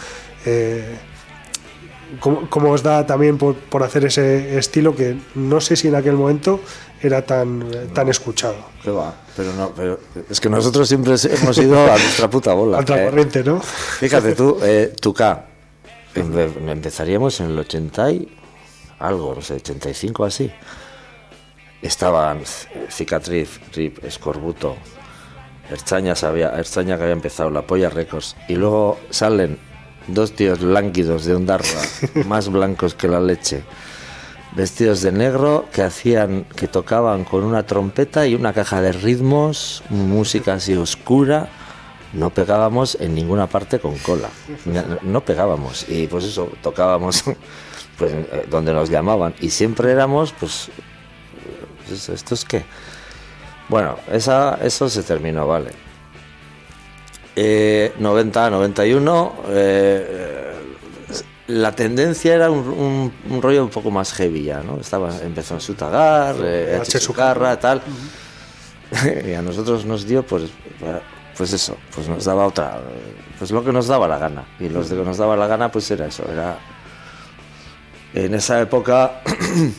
[2.20, 6.16] cómo, os da también por, por, hacer ese estilo que no sé si en aquel
[6.16, 6.62] momento
[7.02, 8.58] era tan, tan escuchado.
[8.88, 12.78] va, pero no, pero es que nosotros siempre hemos ido a nuestra puta bola.
[12.80, 13.06] A otra ¿eh?
[13.06, 13.60] corriente, ¿no?
[13.62, 15.46] Fíjate tú, eh, K
[16.16, 18.38] empezaríamos en el 80 y
[19.00, 20.52] algo, no sé, 85 así.
[21.82, 22.42] Estaban
[22.90, 24.76] Cicatriz, Rip, Escorbuto,
[25.70, 29.60] Erchaña, sabía, Erchaña que había empezado, La Polla Records, y luego salen
[30.08, 31.82] dos tíos lánguidos de Ondarra,
[32.26, 33.64] más blancos que la leche,
[34.58, 39.84] vestidos de negro, que hacían, que tocaban con una trompeta y una caja de ritmos,
[39.90, 41.48] música así oscura.
[42.14, 44.30] No pegábamos en ninguna parte con cola,
[45.04, 45.88] no pegábamos.
[45.88, 47.24] Y pues eso tocábamos
[47.98, 49.36] pues eh, donde nos llamaban.
[49.42, 50.70] Y siempre éramos pues,
[51.88, 52.66] pues esto es qué
[53.70, 55.72] bueno esa eso se terminó vale.
[57.36, 60.57] 90, 91, eh,
[61.48, 64.80] la tendencia era un, rollo un poco más heavy ya, ¿no?
[64.80, 67.00] Estaba, empezó en Sutagar, eh, H.
[67.00, 67.82] Sucarra, tal.
[69.26, 70.44] y a nosotros nos dio, pues,
[71.38, 72.82] pues eso, pues nos daba otra,
[73.38, 74.46] pues lo que nos daba la gana.
[74.60, 76.58] Y los de que nos daba la gana, pues era eso, era...
[78.14, 79.22] En esa época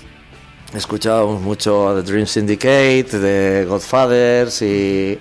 [0.75, 5.19] escuchábamos mucho The Dream Syndicate, de Godfathers y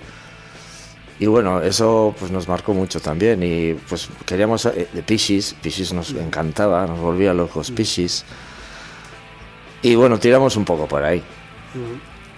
[1.20, 5.92] y bueno, eso pues nos marcó mucho también y pues queríamos eh, de Pisis, Pisis
[5.92, 8.24] nos encantaba, nos volvía locos Pisis.
[9.82, 11.22] Y bueno, tiramos un poco por ahí.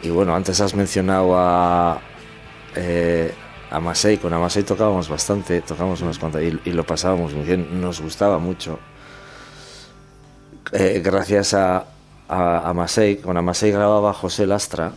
[0.03, 2.01] Y bueno, antes has mencionado a
[2.74, 3.35] eh,
[3.70, 8.01] a Masei, con Amasei tocábamos bastante, tocábamos unas cuantas y, lo pasábamos muy bien, nos
[8.01, 8.78] gustaba mucho.
[10.72, 11.87] Eh, gracias a,
[12.28, 14.93] a, Amasei, con Amasei grababa José Lastra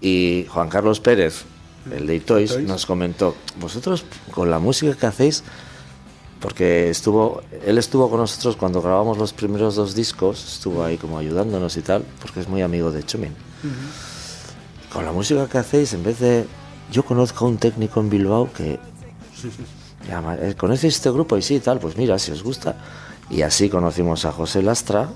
[0.00, 1.44] y Juan Carlos Pérez
[1.90, 5.42] el de Toys, nos comentó, vosotros con la música que hacéis,
[6.40, 11.18] porque estuvo, él estuvo con nosotros cuando grabamos los primeros dos discos, estuvo ahí como
[11.18, 13.32] ayudándonos y tal, porque es muy amigo de Chumin.
[14.92, 16.46] Con la música que hacéis, en vez de,
[16.90, 18.78] yo conozco a un técnico en Bilbao que
[20.08, 21.36] llama, eh, ¿conoces este grupo?
[21.36, 22.76] Y sí, tal, pues mira, si os gusta.
[23.30, 25.08] Y así conocimos a José Lastra,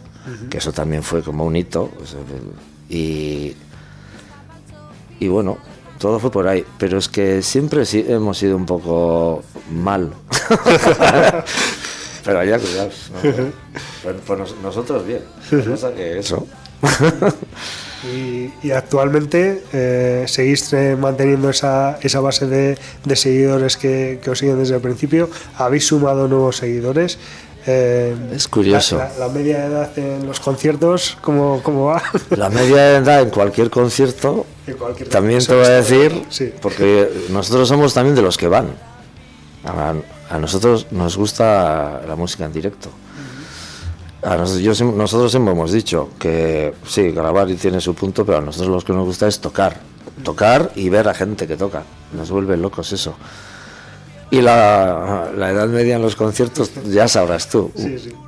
[0.49, 1.91] que eso también fue como un hito.
[2.89, 3.55] y,
[5.19, 5.59] y bueno,
[5.99, 10.13] todo fue por ahí, pero es que siempre sí hemos ido un poco mal.
[12.25, 12.91] pero ya cuidado.
[14.03, 15.23] Pues, pues nosotros bien.
[15.67, 16.47] Cosa que eso.
[18.63, 24.59] y, actualmente eh, seguís manteniendo esa, esa base de, de seguidores que, que, os siguen
[24.59, 25.31] desde el principio.
[25.57, 27.19] ¿Habéis sumado nuevos seguidores?
[27.67, 29.03] Eh, es curioso.
[29.19, 32.03] La, media edad en los conciertos, ¿cómo, ¿cómo, va?
[32.31, 34.47] La media edad en cualquier concierto,
[35.11, 36.25] también te voy a decir,
[36.61, 38.69] porque nosotros somos también de los que van.
[39.65, 42.91] A, nosotros nos gusta la música en directo.
[44.23, 48.41] A nosotros, nosotros siempre hemos dicho que sí, grabar y tiene su punto, pero a
[48.41, 49.81] nosotros lo que nos gusta es tocar.
[50.25, 51.85] Tocar y ver a gente que toca.
[52.13, 53.15] Nos vuelve locos eso.
[54.31, 57.71] Y la, edad media en los conciertos ya sabrás tú.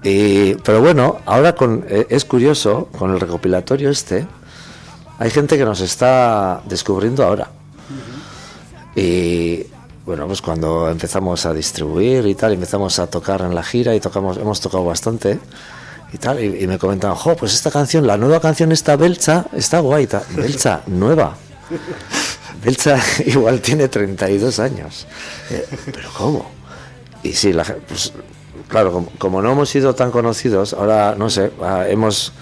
[0.05, 4.27] Y, pero bueno, ahora con, eh, es curioso, con el recopilatorio este,
[5.19, 7.51] hay gente que nos está descubriendo ahora.
[8.95, 9.65] Y
[10.05, 14.01] bueno, pues cuando empezamos a distribuir y tal, empezamos a tocar en la gira y
[14.01, 15.39] tocamos, hemos tocado bastante
[16.13, 19.81] y tal, y, me comentaban, jo, pues esta canción, la nueva canción está Belcha, está
[19.81, 21.37] guay, Belcha, nueva.
[22.65, 25.07] Belcha igual tiene 32 años.
[25.51, 26.51] Eh, ¿Pero cómo?
[27.23, 28.13] Y sí, la, pues,
[28.69, 32.33] claro, como, no hemos sido tan conocidos, ahora no sé, ah, hemos.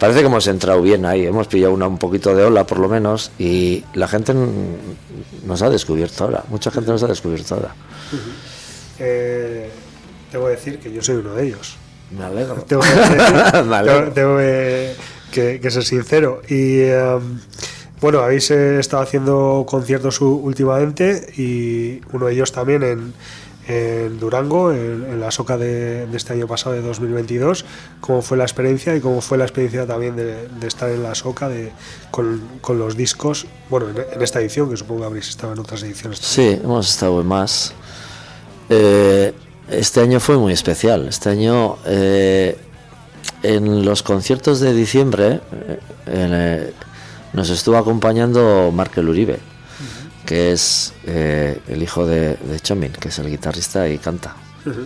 [0.00, 2.88] Parece que hemos entrado bien ahí, hemos pillado una, un poquito de ola por lo
[2.88, 4.32] menos y la gente
[5.44, 7.74] nos ha descubierto ahora, mucha gente nos ha descubierto ahora.
[8.98, 9.68] Eh,
[10.32, 11.76] debo decir que yo soy uno de ellos.
[12.16, 12.54] Me alegro.
[12.66, 12.82] Tengo,
[15.32, 16.40] que, ser sincero.
[16.48, 16.80] Y.
[16.80, 17.40] Em,
[18.00, 23.12] bueno, habéis eh, estado haciendo conciertos últimamente y uno de ellos también en,
[24.18, 27.64] Durango, en, la soca de, este año pasado, de 2022.
[28.00, 31.48] ¿Cómo fue la experiencia y cómo fue la experiencia también de, estar en la soca
[31.48, 31.70] de,
[32.10, 33.46] con, los discos?
[33.68, 36.18] Bueno, en, esta edición, que supongo que habréis estado en otras ediciones.
[36.18, 37.72] Sí, hemos estado en más.
[38.68, 39.32] Eh,
[39.70, 41.06] este año fue muy especial.
[41.08, 42.58] Este año, eh,
[43.42, 45.40] en los conciertos de diciembre,
[46.06, 46.72] en,
[47.32, 49.38] nos estuvo acompañando Markel Uribe,
[50.24, 54.36] que es eh, el hijo de, de Chomin, que es el guitarrista y canta.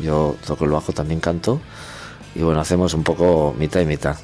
[0.02, 1.60] Yo toco el bajo, también canto,
[2.34, 4.16] y bueno, hacemos un poco mitad y mitad.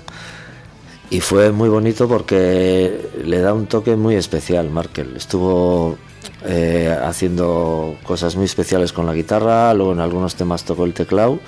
[1.11, 5.17] Y fue muy bonito porque le da un toque muy especial, Markel.
[5.17, 5.99] Estuvo
[6.45, 11.41] eh, haciendo cosas muy especiales con la guitarra, luego en algunos temas tocó el teclado.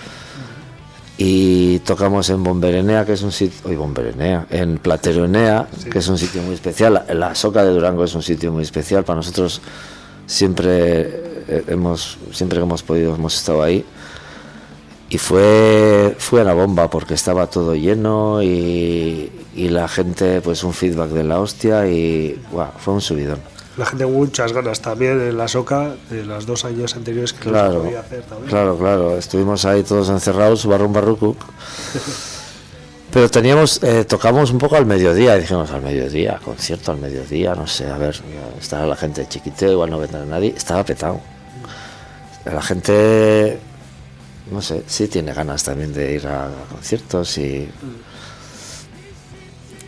[1.19, 6.19] Y tocamos en Bomberenea, que es un sitio, hoy Bomberenea, en Plateronea, que es un
[6.19, 7.05] sitio muy especial.
[7.13, 9.61] La Soca de Durango es un sitio muy especial para nosotros.
[10.27, 11.01] Siempre
[11.49, 13.85] eh, hemos, siempre que hemos podido, hemos estado ahí.
[15.11, 20.73] Y fue, fue una bomba porque estaba todo lleno y, y la gente, pues un
[20.73, 22.41] feedback de la hostia y
[22.79, 26.95] fue un subidón la gente muchas ganas también en la soca de los dos años
[26.95, 28.51] anteriores que claro, podía hacer también.
[28.51, 31.39] Claro, claro, estuvimos ahí todos encerrados, barrum barrucuc.
[33.13, 37.67] Pero teníamos, eh, tocamos un poco al mediodía, dijimos al mediodía, concierto al mediodía, no
[37.67, 38.19] sé, a ver,
[38.59, 41.21] estaba la gente chiquiteo, igual no vendrá nadie, estaba petado.
[42.47, 43.59] La gente,
[44.51, 47.69] no sé, sí tiene ganas también de ir a, conciertos y...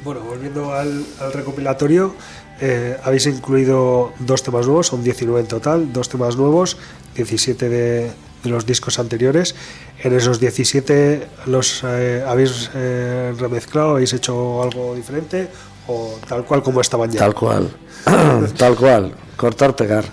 [0.04, 2.14] Bueno, volviendo al, al recopilatorio,
[2.60, 6.76] eh, habéis incluido dos temas nuevos, son 19 en total, dos temas nuevos,
[7.16, 8.12] 17 de,
[8.44, 9.54] los discos anteriores.
[10.02, 15.48] En esos 17 los eh, habéis eh, remezclado, habéis hecho algo diferente
[15.88, 17.20] o tal cual como estaban ya.
[17.20, 17.70] Tal cual,
[18.56, 20.04] tal cual, cortar, pegar.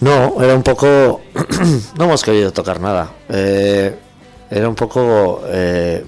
[0.00, 1.22] No, era un poco,
[1.98, 3.12] no hemos querido tocar nada.
[3.28, 5.42] era un poco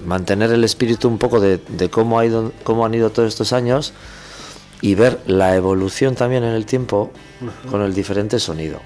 [0.05, 3.53] mantener el espíritu un poco de, de cómo, ha ido, cómo han ido todos estos
[3.53, 3.93] años
[4.81, 7.11] y ver la evolución también en el tiempo
[7.69, 8.79] con el diferente sonido.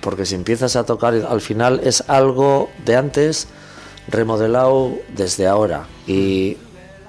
[0.00, 3.48] Porque si empiezas a tocar al final es algo de antes
[4.08, 6.56] remodelado desde ahora y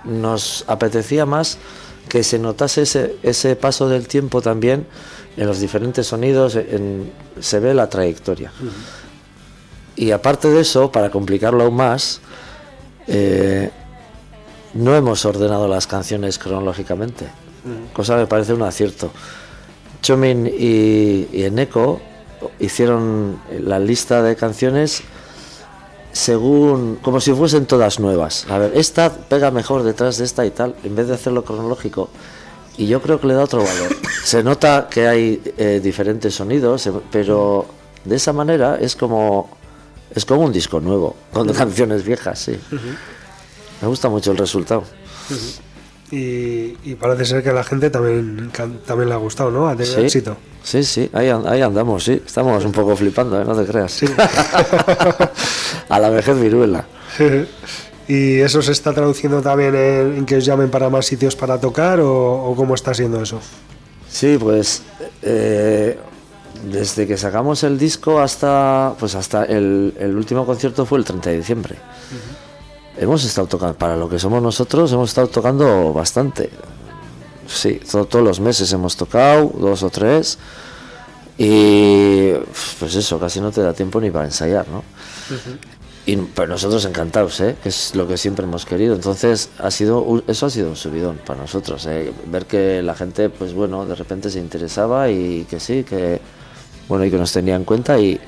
[0.03, 1.57] nos apetecía más
[2.09, 4.87] que se notase ese, ese paso del tiempo también
[5.35, 8.51] en los diferentes sonidos, en, se ve la trayectoria.
[9.95, 12.21] Y aparte de eso, para complicarlo aún más,
[13.07, 13.69] eh,
[14.77, 17.27] no hemos ordenado las canciones cronológicamente,
[17.93, 19.11] cosa que me parece un acierto.
[20.01, 21.99] Chomin y, y Eneco
[22.59, 25.03] hicieron la lista de canciones
[26.17, 28.47] según como si fuesen todas nuevas.
[28.49, 32.09] A ver, esta pega mejor detrás de esta y tal, en vez de hacerlo cronológico.
[32.77, 33.95] Y yo creo que le da otro valor.
[34.23, 37.65] Se nota que hay eh, diferentes sonidos, pero
[38.03, 39.49] de esa manera es como
[40.13, 42.57] es como un disco nuevo, con canciones viejas, sí.
[43.81, 44.83] Me gusta mucho el resultado.
[46.11, 48.51] y, parece ser que a la gente también,
[48.85, 49.67] también le ha gustado, ¿no?
[49.67, 50.37] Ha tenido éxito.
[50.63, 52.21] Sí, sí, ahí, ahí, andamos, sí.
[52.25, 53.45] Estamos un poco flipando, ¿eh?
[53.45, 54.01] no te creas.
[55.89, 56.85] a la vejez viruela.
[58.07, 61.99] ¿Y eso se está traduciendo también en, que os llamen para más sitios para tocar
[62.01, 63.41] o, cómo está siendo eso?
[64.09, 64.81] Sí, pues
[65.21, 65.99] eh,
[66.63, 71.37] desde que sacamos el disco hasta pues hasta el, último concierto fue el 30 de
[71.37, 71.75] diciembre
[72.99, 76.49] hemos estado tocando, para lo que somos nosotros, hemos estado tocando bastante.
[77.47, 80.37] Sí, todos los meses hemos tocado, dos o tres.
[81.37, 82.31] Y
[82.79, 84.83] pues eso, casi no te da tiempo ni para ensayar, ¿no?
[86.07, 87.57] Y pero nosotros encantados, ¿eh?
[87.61, 88.95] que es lo que siempre hemos querido.
[88.95, 91.85] Entonces, ha sido eso ha sido un subidón para nosotros.
[91.85, 92.13] ¿eh?
[92.27, 96.21] Ver que la gente, pues bueno, de repente se interesaba y que sí, que
[96.87, 98.19] bueno, y que nos tenía en cuenta y,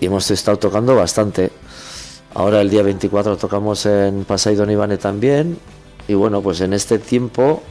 [0.00, 1.50] y hemos estado tocando bastante.
[2.36, 5.58] Ahora el día 24 tocamos en Pasay Don Ivane también.
[6.06, 7.62] Y bueno, pues en este tiempo,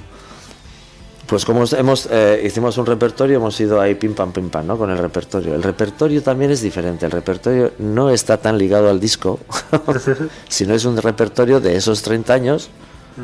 [1.27, 4.75] pues como hemos, eh, hicimos un repertorio, hemos ido ahí pim pam pim pam, ¿no?
[4.75, 5.53] Con el repertorio.
[5.53, 7.05] El repertorio también es diferente.
[7.05, 9.37] El repertorio no está tan ligado al disco,
[10.49, 12.69] sino es un repertorio de esos 30 años.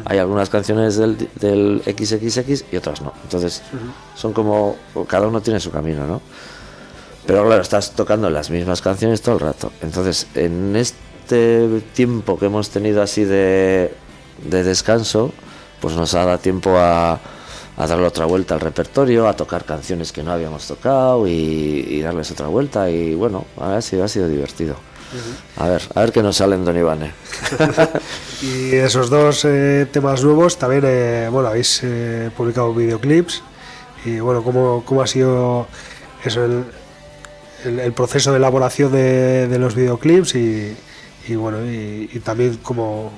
[0.06, 3.14] Hay algunas canciones del, del XXX y otras no.
[3.24, 3.64] Entonces,
[4.16, 4.78] son como,
[5.08, 6.22] cada uno tiene su camino, ¿no?
[7.26, 9.72] Pero claro, estás tocando las mismas canciones todo el rato.
[9.82, 13.94] Entonces, en este este tiempo que hemos tenido así de,
[14.44, 15.32] descanso,
[15.80, 17.20] pues nos ha dado tiempo a,
[17.78, 22.48] darle otra vuelta al repertorio, a tocar canciones que no habíamos tocado y, darles otra
[22.48, 24.76] vuelta y bueno, ha sido, ha sido divertido.
[25.56, 27.14] A ver, a ver qué nos salen, Don Ivane.
[28.42, 33.42] y esos dos eh, temas nuevos también, eh, bueno, habéis eh, publicado videoclips
[34.04, 35.68] y bueno, ¿cómo, cómo ha sido
[36.26, 40.76] eso, el, el, proceso de elaboración de, de los videoclips y,
[41.28, 43.11] y bueno, y, también cómo,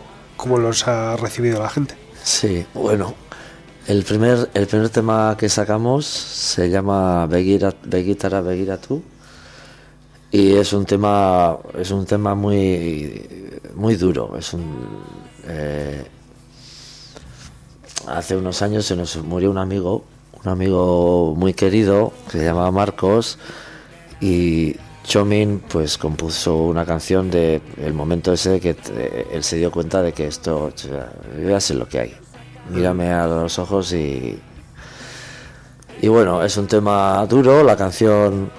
[0.59, 1.95] los ha recibido la gente.
[2.23, 3.13] Sí, bueno,
[3.87, 9.03] el primer, el primer tema que sacamos se llama Begitara Begira tú
[10.31, 14.63] y es un tema es un tema muy muy duro es un
[15.47, 16.03] eh,
[18.07, 20.05] hace unos años se nos murió un amigo
[20.43, 23.37] un amigo muy querido que se llamaba Marcos
[24.21, 28.75] y Chomin pues compuso una canción de el momento ese de que
[29.31, 30.71] él se dio cuenta de que esto
[31.45, 32.15] ya sé lo que hay
[32.69, 34.39] mírame a los ojos y
[36.01, 38.49] y bueno es un tema duro la canción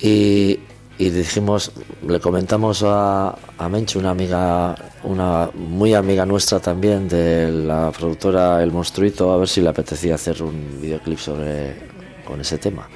[0.00, 0.58] y
[0.98, 1.70] y dijimos,
[2.06, 4.74] le comentamos a, a una amiga,
[5.04, 10.16] una muy amiga nuestra también de la productora El Monstruito, a ver si le apetecía
[10.16, 11.76] hacer un videoclip sobre
[12.24, 12.88] con ese tema.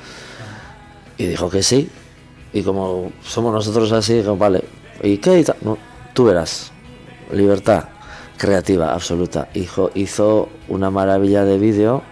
[1.16, 1.88] Y dijo que sí.
[2.52, 4.62] Y como somos nosotros así, dijo, vale,
[5.02, 5.44] ¿y qué?
[5.62, 5.78] No,
[6.14, 6.70] tú verás,
[7.32, 7.84] libertad
[8.36, 9.48] creativa absoluta.
[9.54, 12.02] Hijo, hizo una maravilla de vídeo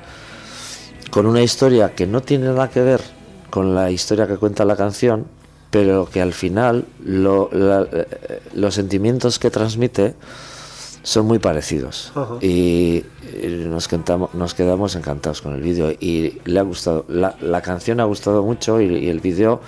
[1.11, 3.01] con una historia que no tiene nada que ver
[3.51, 5.26] con la historia que cuenta la canción,
[5.70, 10.14] pero que al final lo- la- eh, los sentimientos que transmite
[11.03, 12.12] son muy parecidos
[12.43, 13.05] y,
[13.43, 17.61] y nos, cantamos- nos quedamos encantados con el vídeo y le ha gustado la, la
[17.62, 19.61] canción ha gustado mucho y, y el vídeo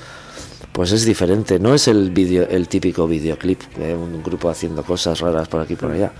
[0.73, 5.21] pues es diferente no es el vídeo el típico videoclip de un grupo haciendo cosas
[5.21, 6.13] raras por aquí y por allá.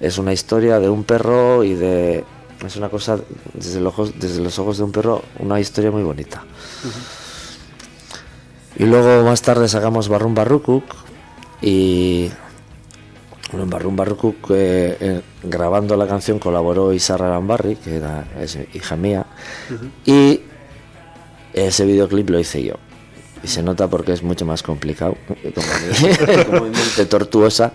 [0.00, 2.24] Es una historia de un perro y de
[2.64, 3.18] es una cosa
[3.52, 6.44] desde los ojos, desde los ojos de un perro una historia muy bonita.
[8.76, 10.84] Y luego más tarde sacamos Barrum Barrukuk
[11.62, 12.30] y
[13.50, 18.58] bueno, en Barrum Barrukuk eh, eh, grabando la canción colaboró Isarra Lambarri, que era, es
[18.72, 19.26] hija mía,
[20.04, 20.40] y
[21.52, 22.74] ese videoclip lo hice yo.
[23.44, 25.66] Y se nota porque es mucho más complicado, eh, como
[26.08, 27.74] mi, como mente tortuosa.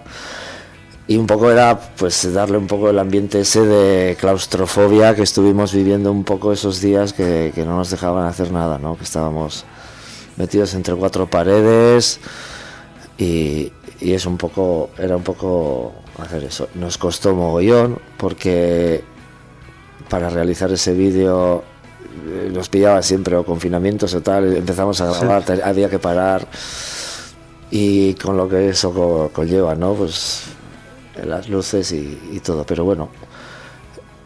[1.08, 5.74] Y un poco era pues darle un poco el ambiente ese de claustrofobia que estuvimos
[5.74, 8.96] viviendo un poco esos días que, que no nos dejaban hacer nada, ¿no?
[8.96, 9.66] Que estábamos
[10.38, 12.20] metidos entre cuatro paredes
[13.18, 16.70] y, y es un poco, era un poco hacer eso.
[16.76, 19.04] Nos costó mogollón porque
[20.10, 21.64] para realizar ese vídeo
[22.52, 26.48] nos pillaba siempre o confinamientos o tal, empezamos a grabar, había que parar
[27.72, 29.94] y con lo que eso co- conlleva, ¿no?
[29.94, 30.44] Pues
[31.16, 33.10] eh, las luces y, y todo, pero bueno,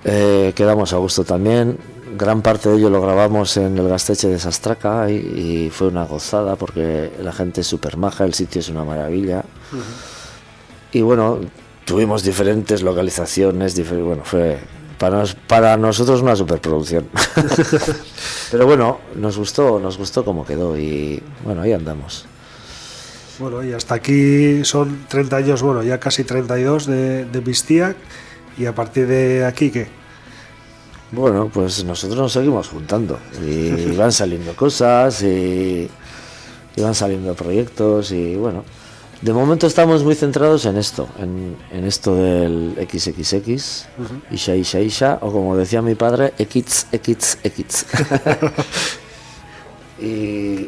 [0.04, 1.78] eh, quedamos a gusto también.
[2.18, 6.06] Gran parte de ello lo grabamos en el Gasteche de Sastraca y, y fue una
[6.06, 9.44] gozada porque la gente es súper maja, el sitio es una maravilla.
[10.92, 11.40] Y bueno,
[11.86, 14.60] tuvimos diferentes localizaciones, difer- bueno, fue
[15.04, 17.10] para, nos- para nosotros una superproducción.
[18.52, 22.26] Pero bueno, nos gustó, nos gustó cómo quedó y bueno, ahí andamos.
[23.38, 27.98] Bueno, y hasta aquí son 30 años, bueno, ya casi 32 de, de Bistiac.
[28.58, 29.88] Y a partir de aquí, ¿qué?
[31.12, 35.90] Bueno, pues nosotros nos seguimos juntando y van saliendo cosas y,
[36.78, 38.64] y van saliendo proyectos y bueno,
[39.24, 43.86] de momento estamos muy centrados en esto, en, en esto del XXX,
[44.32, 47.86] Isha Isha Isha, o como decía mi padre, X X X.
[50.00, 50.68] y,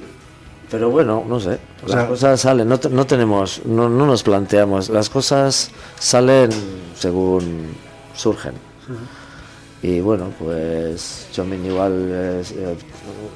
[0.71, 4.05] pero bueno, no sé, O las sea- cosas salen, no, te- no tenemos, no, no
[4.05, 6.49] nos planteamos, las cosas salen
[6.97, 7.73] según
[8.15, 8.53] surgen.
[9.87, 12.43] Y bueno, pues Chomin igual eh,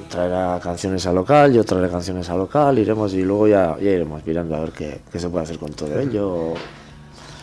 [0.08, 4.26] traerá canciones a local, yo traeré canciones a local, iremos y luego ya, ya iremos
[4.26, 6.54] mirando a ver qué, qué se puede hacer con todo ello.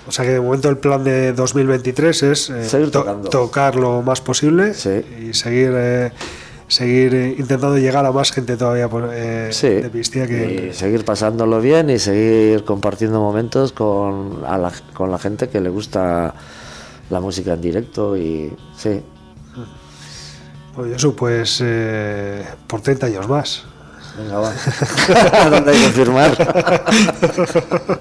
[0.08, 4.02] O sea que de momento el plan de 2023 es eh, Seguir to- tocar lo
[4.02, 5.02] más posible Sí.
[5.30, 6.12] y seguir eh,
[6.68, 10.28] seguir eh, intentando llegar a más gente todavía por, eh, Sí, de Bistiac.
[10.28, 15.48] que y seguir pasándolo bien y seguir compartiendo momentos con, a la, con la gente
[15.48, 16.34] que le gusta
[17.10, 19.02] la música en directo y sí,
[20.76, 23.64] Pues eso, pues eh, por 30 años más.
[24.18, 24.54] venga va.
[25.50, 26.38] ¿Dónde hay que firmar?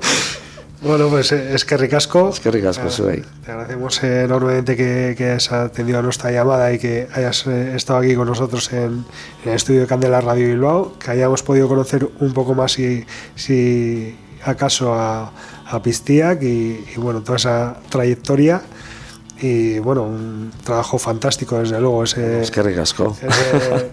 [0.82, 2.28] Bueno, pues eh, es que ricasco.
[2.28, 3.24] Es que ricasco, Suey.
[3.44, 7.74] Te agradecemos eh, enormemente que, que hayas atendido a nuestra llamada y que hayas eh,
[7.74, 9.04] estado aquí con nosotros en,
[9.44, 13.04] en el estudio de Candela Radio Bilbao, que hayamos podido conocer un poco más si,
[13.34, 15.32] si acaso a,
[15.66, 18.62] a Pistiac y, y, bueno, toda esa trayectoria.
[19.40, 22.04] Y bueno, un trabajo fantástico desde luego.
[22.04, 23.16] Ese, Es que ricasco.
[23.20, 23.90] ese-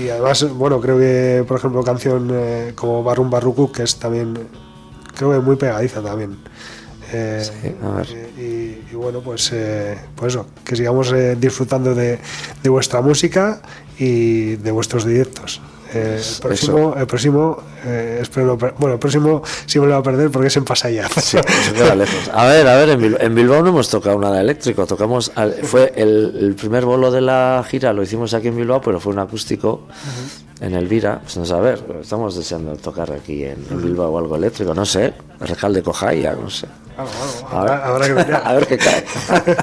[0.00, 4.34] y además, bueno, creo que por ejemplo canción eh, como Barrum Barruku, que es también,
[5.16, 6.36] creo que muy pegadiza también.
[7.12, 8.08] Eh, Sí, a ver.
[8.36, 12.18] y, y bueno, pues, eh, pues eso, que sigamos eh, disfrutando de,
[12.62, 13.62] de vuestra música
[13.98, 15.60] y de vuestros directos.
[15.94, 19.92] Eh, el próximo, el próximo eh, espero no per- bueno, el próximo sí me lo
[19.92, 21.10] va a perder porque es en Pasayar.
[21.12, 22.28] Sí, se queda lejos.
[22.34, 24.86] A ver, a ver, en Bilbao, en Bilbao no hemos tocado nada eléctrico.
[24.86, 28.80] Tocamos, al- fue el, el primer bolo de la gira, lo hicimos aquí en Bilbao,
[28.80, 29.82] pero fue un acústico
[30.60, 31.20] en el Vira.
[31.22, 34.84] Pues no sé, a ver, estamos deseando tocar aquí en, en Bilbao algo eléctrico, no
[34.84, 36.66] sé, Recalde Cojaya, no sé.
[36.96, 38.42] Algo, algo, A ver, habrá, habrá que mirar.
[38.44, 39.04] a ver qué cae.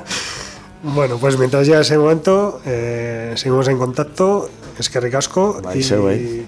[0.86, 4.49] Bueno, pues mientras llega ese momento, eh, seguimos en contacto.
[4.78, 5.61] Es que ricasco.
[5.61, 6.45] Bai,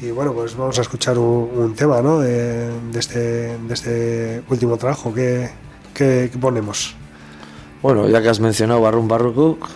[0.00, 2.18] Y, bueno, pues vamos a escuchar un, un tema ¿no?
[2.18, 5.14] de, de este, de este último trabajo.
[5.14, 5.50] que
[5.94, 6.94] que ponemos?
[7.80, 9.68] Bueno, ya que has mencionado Barrum Barrukuk,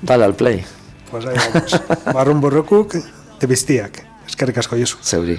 [0.00, 0.64] dale al play.
[1.10, 1.80] Pues ahí vamos.
[2.14, 2.94] Barrum Borrokuk
[3.40, 4.06] de Bistiak.
[4.26, 4.98] Es que ricasco, Josu.
[5.00, 5.38] Seuri.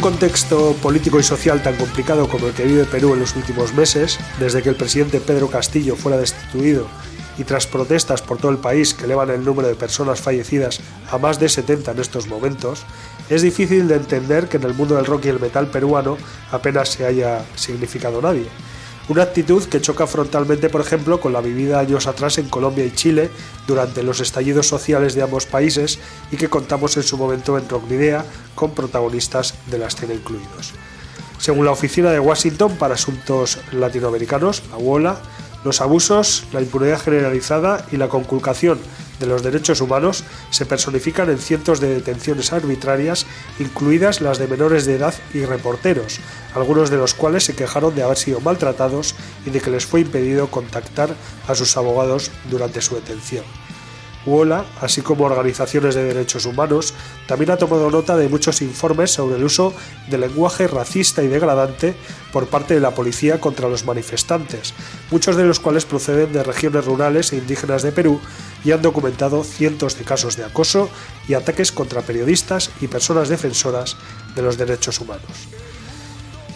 [0.00, 3.74] Un contexto político y social tan complicado como el que vive Perú en los últimos
[3.74, 6.86] meses, desde que el presidente Pedro Castillo fuera destituido
[7.36, 10.80] y tras protestas por todo el país que elevan el número de personas fallecidas
[11.10, 12.86] a más de 70 en estos momentos,
[13.28, 16.16] es difícil de entender que en el mundo del rock y el metal peruano
[16.50, 18.46] apenas se haya significado nadie.
[19.08, 22.92] Una actitud que choca frontalmente, por ejemplo, con la vivida años atrás en Colombia y
[22.92, 23.30] Chile
[23.66, 25.98] durante los estallidos sociales de ambos países
[26.30, 27.84] y que contamos en su momento en Rock
[28.54, 30.72] con protagonistas de la escena incluidos.
[31.38, 35.20] Según la Oficina de Washington para Asuntos Latinoamericanos, la UOLA,
[35.64, 38.78] los abusos, la impunidad generalizada y la conculcación
[39.20, 43.26] de los derechos humanos se personifican en cientos de detenciones arbitrarias,
[43.60, 46.18] incluidas las de menores de edad y reporteros,
[46.54, 49.14] algunos de los cuales se quejaron de haber sido maltratados
[49.46, 51.14] y de que les fue impedido contactar
[51.46, 53.44] a sus abogados durante su detención.
[54.26, 56.94] UOLA, así como organizaciones de derechos humanos,
[57.26, 59.72] también ha tomado nota de muchos informes sobre el uso
[60.08, 61.94] de lenguaje racista y degradante
[62.32, 64.74] por parte de la policía contra los manifestantes,
[65.10, 68.20] muchos de los cuales proceden de regiones rurales e indígenas de Perú
[68.64, 70.90] y han documentado cientos de casos de acoso
[71.28, 73.96] y ataques contra periodistas y personas defensoras
[74.34, 75.48] de los derechos humanos.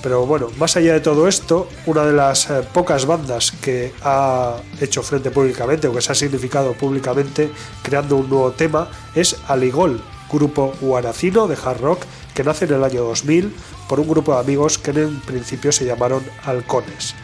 [0.04, 4.58] Pero bueno, más allá de todo esto, una de las eh, pocas bandas que ha
[4.78, 7.50] hecho frente públicamente o que se ha significado públicamente
[7.82, 12.02] creando un nuevo tema es Aligol, grupo guaracino de hard rock
[12.34, 13.50] que nace en el año 2000
[13.88, 17.14] por un grupo de amigos que en principio se llamaron Halcones.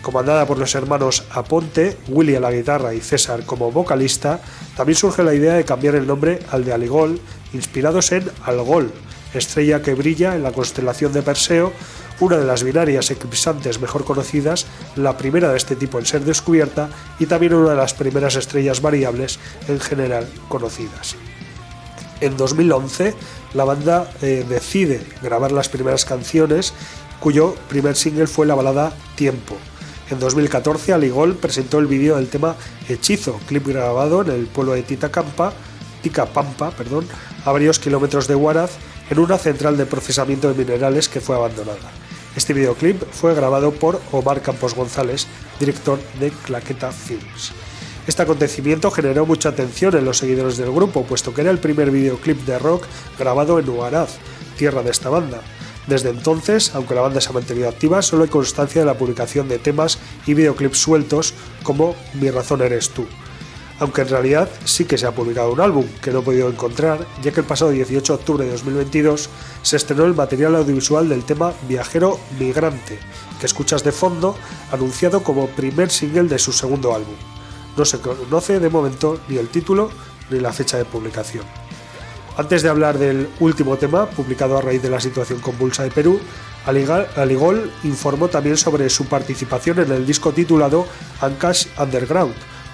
[0.00, 4.40] Comandada por los hermanos Aponte, Willy a la guitarra y César como vocalista,
[4.76, 7.18] también surge la idea de cambiar el nombre al de Aligol,
[7.52, 8.92] inspirados en Algol,
[9.34, 11.72] estrella que brilla en la constelación de Perseo,
[12.22, 16.88] una de las binarias eclipsantes mejor conocidas, la primera de este tipo en ser descubierta
[17.18, 21.16] y también una de las primeras estrellas variables en general conocidas.
[22.20, 23.14] En 2011,
[23.54, 26.74] la banda eh, decide grabar las primeras canciones,
[27.18, 29.56] cuyo primer single fue la balada Tiempo.
[30.08, 32.54] En 2014, Aligol presentó el vídeo del tema
[32.88, 35.52] Hechizo, clip grabado en el pueblo de Titacampa,
[36.02, 37.04] Ticapampa, perdón,
[37.44, 38.70] a varios kilómetros de Huaraz,
[39.10, 42.01] en una central de procesamiento de minerales que fue abandonada.
[42.34, 45.26] Este videoclip fue grabado por Omar Campos González,
[45.60, 47.52] director de Claqueta Films.
[48.06, 51.90] Este acontecimiento generó mucha atención en los seguidores del grupo, puesto que era el primer
[51.90, 52.84] videoclip de rock
[53.18, 54.16] grabado en Huaraz,
[54.56, 55.42] tierra de esta banda.
[55.86, 59.48] Desde entonces, aunque la banda se ha mantenido activa, solo hay constancia de la publicación
[59.48, 63.06] de temas y videoclips sueltos como Mi razón eres tú
[63.82, 67.04] aunque en realidad sí que se ha publicado un álbum que no he podido encontrar,
[67.20, 69.28] ya que el pasado 18 de octubre de 2022
[69.60, 73.00] se estrenó el material audiovisual del tema Viajero Migrante,
[73.40, 74.36] que escuchas de fondo,
[74.70, 77.16] anunciado como primer single de su segundo álbum.
[77.76, 79.90] No se conoce de momento ni el título
[80.30, 81.44] ni la fecha de publicación.
[82.36, 86.20] Antes de hablar del último tema, publicado a raíz de la situación convulsa de Perú,
[86.66, 90.86] Aligol informó también sobre su participación en el disco titulado
[91.20, 92.32] Ancash Underground,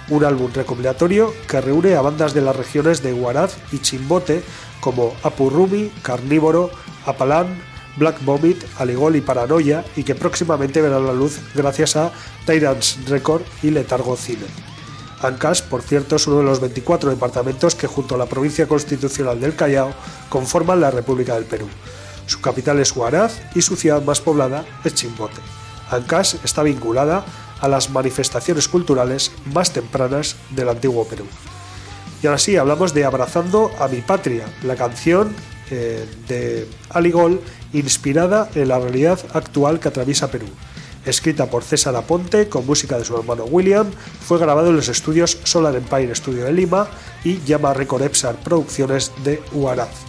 [0.09, 4.43] un álbum recopilatorio que reúne a bandas de las regiones de Huaraz y Chimbote
[4.79, 6.71] como Apurrumi, Carnívoro,
[7.05, 7.61] Apalán,
[7.97, 12.11] Black Vomit, Aligol y Paranoia y que próximamente verá la luz gracias a
[12.45, 14.45] Tyrants Record y Letargo Cine.
[15.21, 19.39] Ancash, por cierto, es uno de los 24 departamentos que junto a la provincia constitucional
[19.39, 19.91] del Callao
[20.29, 21.67] conforman la República del Perú.
[22.25, 25.41] Su capital es Huaraz y su ciudad más poblada es Chimbote.
[25.91, 27.25] Ancash está vinculada
[27.61, 31.25] a las manifestaciones culturales más tempranas del antiguo Perú.
[32.21, 35.33] Y ahora sí, hablamos de Abrazando a mi patria, la canción
[35.71, 37.41] eh, de Aligol
[37.73, 40.47] inspirada en la realidad actual que atraviesa Perú.
[41.05, 43.87] Escrita por César Aponte con música de su hermano William,
[44.19, 46.87] fue grabado en los estudios Solar Empire Studio de Lima
[47.23, 50.08] y Llama Record Epsar Producciones de Huaraz.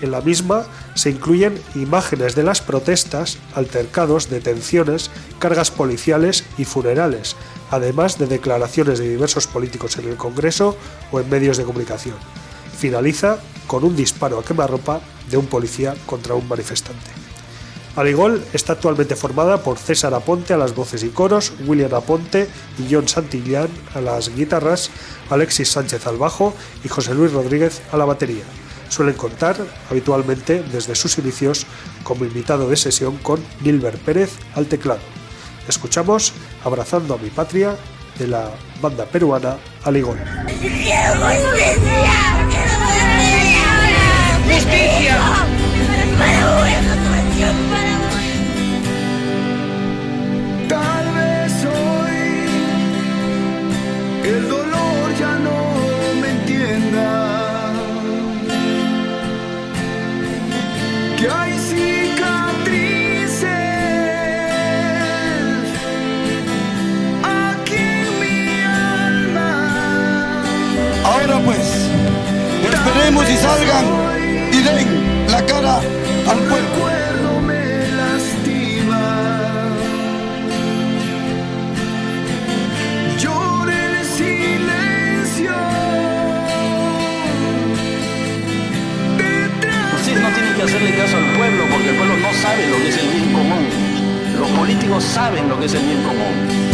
[0.00, 7.36] En la misma se incluyen imágenes de las protestas, altercados, detenciones, cargas policiales y funerales,
[7.70, 10.76] además de declaraciones de diversos políticos en el Congreso
[11.10, 12.16] o en medios de comunicación.
[12.78, 17.10] finaliza con un disparo a quemarropa de un policía contra un manifestante.
[17.96, 22.46] Aligol está actualmente formada por César Aponte a las voces y coros, William Aponte
[22.78, 24.90] y John Santillán a las guitarras,
[25.28, 28.44] Alexis Sánchez al bajo y José Luis Rodríguez a la batería.
[28.88, 29.56] Suelen contar
[29.90, 31.66] habitualmente desde sus inicios
[32.02, 35.00] como invitado de sesión con Gilbert Pérez al teclado.
[35.68, 36.32] Escuchamos
[36.64, 37.76] Abrazando a mi patria
[38.18, 39.58] de la banda peruana.
[39.84, 39.96] Tal
[73.08, 73.86] y salgan
[74.52, 76.56] y den la cara al pueblo.
[76.56, 79.02] recuerdo me lastima.
[83.18, 85.52] Llore en silencio.
[89.16, 92.76] Detrás Ustedes no tienen que hacerle caso al pueblo porque el pueblo no sabe lo
[92.76, 93.68] que es el bien común.
[94.38, 96.67] Los políticos saben lo que es el bien común.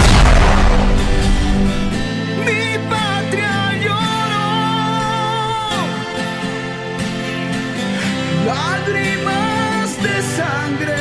[8.95, 10.95] Lágrimas de sangre.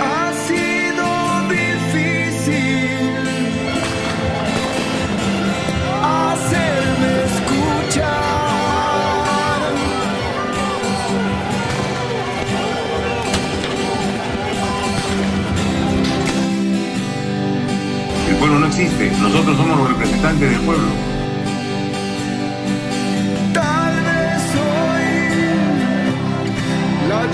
[0.00, 1.06] Ha sido
[1.48, 3.28] difícil
[6.02, 8.10] hacerme escuchar.
[18.28, 21.09] El pueblo no existe, nosotros somos los representantes del pueblo.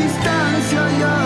[0.07, 1.26] Distancia ya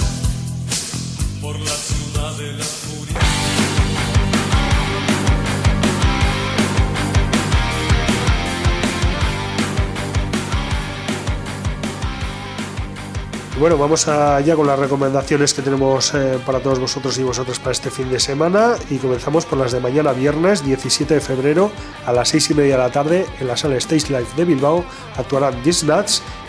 [13.61, 17.73] Bueno, vamos allá con las recomendaciones que tenemos eh, para todos vosotros y vosotras para
[17.73, 18.73] este fin de semana.
[18.89, 21.69] Y comenzamos por las de mañana viernes 17 de febrero
[22.07, 24.83] a las 6 y media de la tarde en la sala Stage Live de Bilbao
[25.15, 25.85] actuarán These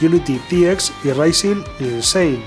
[0.00, 2.40] Unity TX y Rising Insane.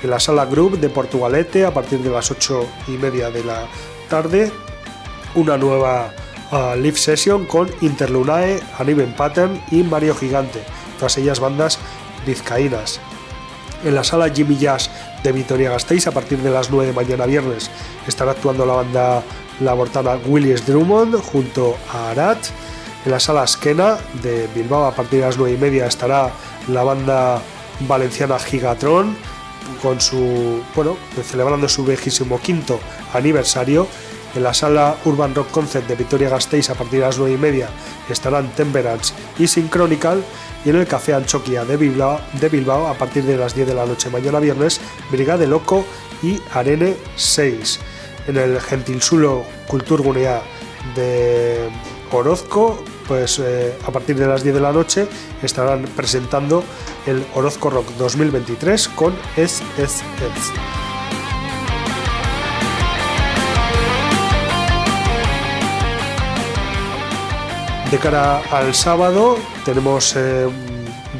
[0.00, 3.66] En la sala Group de Portugalete a partir de las 8 y media de la
[4.08, 4.52] tarde
[5.34, 6.14] una nueva
[6.52, 10.62] ah, live session con Interlunae, Aniven Pattern y Mario Gigante,
[11.00, 11.80] todas ellas bandas
[12.24, 13.00] vizcaínas
[13.84, 14.90] en la sala Jimmy Jazz
[15.22, 17.70] de Vitoria Gasteiz a partir de las 9 de mañana viernes.
[18.06, 19.22] Estará actuando la banda
[19.60, 22.38] labortana Willis Drummond junto a Arat.
[23.04, 26.30] En la sala Skena de Bilbao a partir de las 9 y media estará
[26.68, 27.40] la banda
[27.80, 29.16] valenciana Gigatron
[29.82, 32.80] con su bueno celebrando su 25
[33.12, 33.86] aniversario
[34.34, 37.38] en la sala Urban Rock Concept de Vitoria Gasteiz a partir de las 9 y
[37.38, 37.68] media
[38.08, 40.22] estarán Temperance y Synchronical
[40.64, 44.10] y en el Café Anchoquia de Bilbao, a partir de las 10 de la noche
[44.10, 44.80] mañana viernes
[45.10, 45.84] Brigade Loco
[46.22, 47.80] y Arene 6.
[48.28, 50.42] En el Gentilsulo Kulturgunea
[50.94, 51.68] de
[52.12, 55.06] Orozco, pues eh, a partir de las 10 de la noche
[55.42, 56.64] estarán presentando
[57.06, 60.83] el Orozco Rock 2023 con SSS.
[67.94, 70.48] De cara al sábado tenemos eh,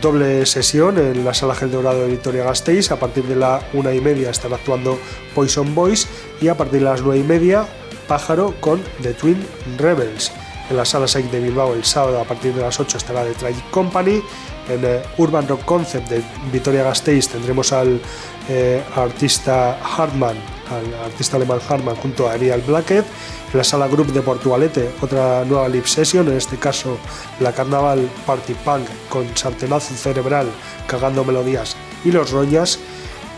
[0.02, 2.90] doble sesión en la sala Gel Dorado de Victoria Gasteiz.
[2.90, 4.98] A partir de la una y media están actuando
[5.36, 6.08] Poison Boys
[6.40, 7.64] y a partir de las nueve y media
[8.08, 9.46] Pájaro con The Twin
[9.78, 10.32] Rebels.
[10.68, 13.34] En la sala 6 de Bilbao el sábado a partir de las 8 estará The
[13.34, 14.20] Tragic Company.
[14.68, 18.00] En eh, Urban Rock Concept de Victoria Gasteiz tendremos al
[18.48, 20.36] eh, artista Hartman,
[20.68, 23.06] al artista alemán Hartman junto a Ariel Blackett.
[23.54, 26.98] La sala Group de Portugalete, otra nueva live session, en este caso
[27.38, 30.48] la Carnaval Party Punk con Sartenazo Cerebral,
[30.88, 32.80] Cagando Melodías y Los Roñas.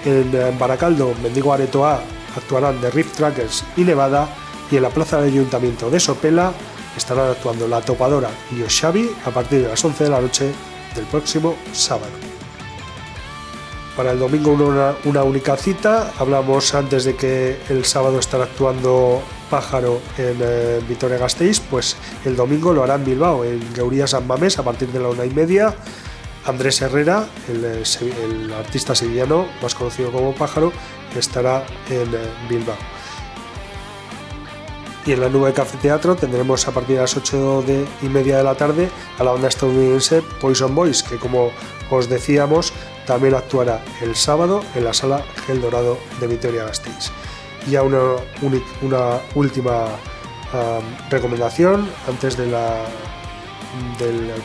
[0.06, 2.00] En eh, Baracaldo, Mendigo Aretoa
[2.34, 4.26] actuarán The Rift Trackers y Nevada.
[4.70, 6.50] Y en la plaza del Ayuntamiento de Sopela
[6.96, 10.50] estarán actuando La Topadora y Oshabi a partir de las 11 de la noche
[10.94, 12.12] del próximo sábado.
[13.94, 16.14] Para el domingo una, una única cita.
[16.18, 19.20] Hablamos antes de que el sábado estará actuando
[19.50, 24.26] Pájaro en eh, Vitoria Gasteiz, pues el domingo lo hará en Bilbao, en Geuría San
[24.26, 25.74] Mamés, a partir de la una y media.
[26.44, 30.72] Andrés Herrera, el, eh, artista sevillano más conocido como Pájaro,
[31.16, 32.18] estará en eh,
[32.48, 32.76] Bilbao.
[35.04, 38.38] Y en la nube Café Teatro tendremos a partir de las 8 de, y media
[38.38, 41.52] de la tarde a la banda estadounidense Poison Boys, que como
[41.90, 42.72] os decíamos
[43.06, 47.12] también actuará el sábado en la sala Gel Dorado de Vitoria Gasteiz.
[47.66, 52.52] Y una, última am, recomendación antes del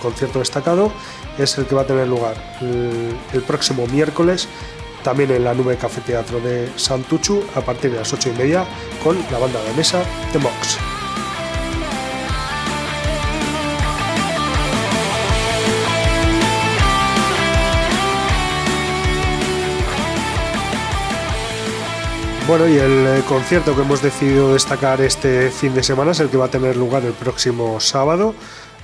[0.01, 0.91] concierto destacado
[1.37, 4.47] es el que va a tener lugar el, próximo miércoles
[5.03, 8.65] también en la nube Café Teatro de Santuchu a partir de las 8 y media
[9.03, 10.90] con la banda de mesa The Mox.
[22.47, 26.29] Bueno, y el eh, concierto que hemos decidido destacar este fin de semana es el
[26.29, 28.33] que va a tener lugar el próximo sábado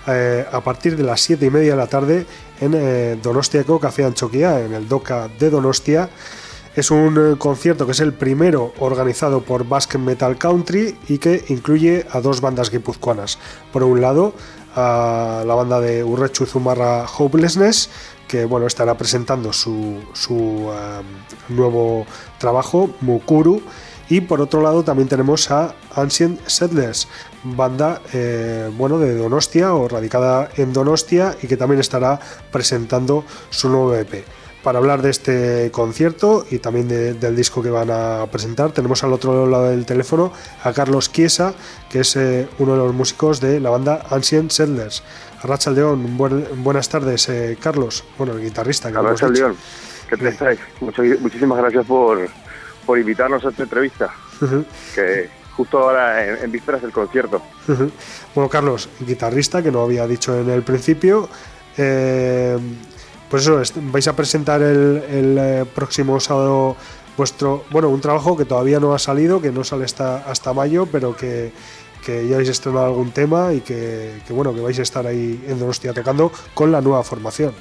[0.07, 2.25] eh, a partir de las 7 y media de la tarde
[2.61, 6.09] en eh, Donostiako Café Anchoquia, en el DOCA de Donostia.
[6.77, 11.43] Es un eh, concierto que es el primero organizado por Basque Metal Country y que
[11.49, 13.37] incluye a dos bandas guipuzcoanas.
[13.73, 14.33] Por un lado,
[14.77, 17.89] a la banda de Urrechu Zumarra Hopelessness,
[18.27, 22.05] que bueno, estará presentando su, su um, nuevo
[22.37, 23.61] trabajo, Mukuru.
[24.09, 27.09] Y por otro lado también tenemos a Ancient Settlers,
[27.43, 32.19] banda eh, bueno, de Donostia o radicada en Donostia y que también estará
[32.51, 34.23] presentando su nuevo EP.
[34.63, 39.01] Para hablar de este concierto y también de- del disco que van a presentar, tenemos
[39.03, 41.53] al otro lado del teléfono a Carlos Chiesa,
[41.89, 45.03] que es eh, uno de los músicos de la banda Ancient Settlers.
[45.43, 48.03] Racha León, buenas tardes, eh, Carlos.
[48.17, 48.89] Bueno, el guitarrista.
[48.91, 48.95] que
[49.29, 49.43] dicho.
[49.45, 49.57] León,
[50.09, 50.59] ¿qué te estáis?
[50.81, 52.27] Mucho- muchísimas gracias por,
[52.85, 54.09] por invitarnos a esta entrevista,
[54.41, 54.65] Ujú,
[54.95, 57.41] que justo ahora en, en vísperas del concierto.
[58.35, 61.29] Bueno, Carlos, guitarrista, que no había dicho en el principio.
[61.77, 62.57] eh,
[63.29, 66.75] pues eso, vais a presentar el, el, eh, próximo sábado
[67.17, 70.87] vuestro, bueno, un trabajo que todavía no ha salido, que no sale hasta, hasta mayo,
[70.91, 71.51] pero que,
[72.05, 75.43] que ya habéis estrenado algún tema y que, que, bueno, que vais a estar ahí
[75.47, 77.53] en Donostia tocando con la nueva formación.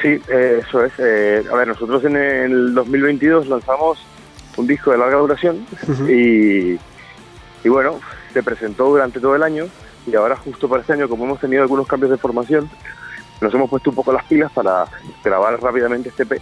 [0.00, 0.92] Sí, eh, eso es.
[0.98, 3.98] Eh, a ver, nosotros en el 2022 lanzamos
[4.56, 5.66] un disco de larga duración
[6.08, 6.78] y,
[7.64, 8.00] y bueno,
[8.32, 9.66] se presentó durante todo el año
[10.06, 12.68] y ahora justo para este año, como hemos tenido algunos cambios de formación,
[13.42, 14.84] nos hemos puesto un poco las pilas para
[15.24, 16.40] grabar rápidamente este EP,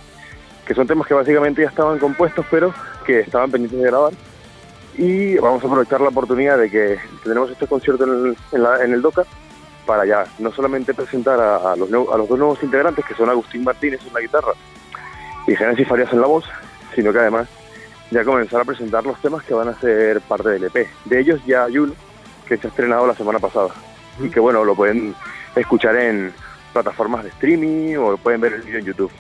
[0.67, 2.73] que son temas que básicamente ya estaban compuestos, pero
[3.07, 4.13] que estaban pendientes de grabar.
[4.97, 8.85] Y vamos a aprovechar la oportunidad de que tenemos este concierto en el, en la-
[8.85, 9.25] en el DOCA
[9.87, 13.29] para ya no solamente presentar a, a los, a los dos nuevos integrantes, que son
[13.31, 14.53] Agustín Martínez en la guitarra
[15.47, 16.45] y Genesis Farias en la voz,
[16.95, 17.49] sino que además
[18.11, 20.87] ya comenzar a presentar los temas que van a ser parte del EP.
[21.07, 21.95] De ellos ya hay uno
[22.47, 23.69] que se ha estrenado la semana pasada
[24.21, 25.15] y que bueno, lo pueden
[25.57, 26.33] escuchar en
[26.73, 29.13] plataformas de streaming o pueden ver el vídeo en YouTube.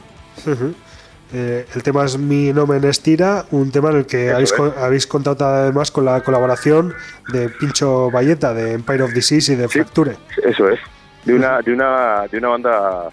[1.32, 4.56] Eh, el tema es Mi Nomen Estira, un tema en el que Eso habéis, es.
[4.56, 6.92] co- habéis contado además con la colaboración
[7.32, 10.16] de Pincho Valleta de Empire of Disease y de Fracture.
[10.42, 10.80] Eso es,
[11.24, 13.10] de una, de una, de una banda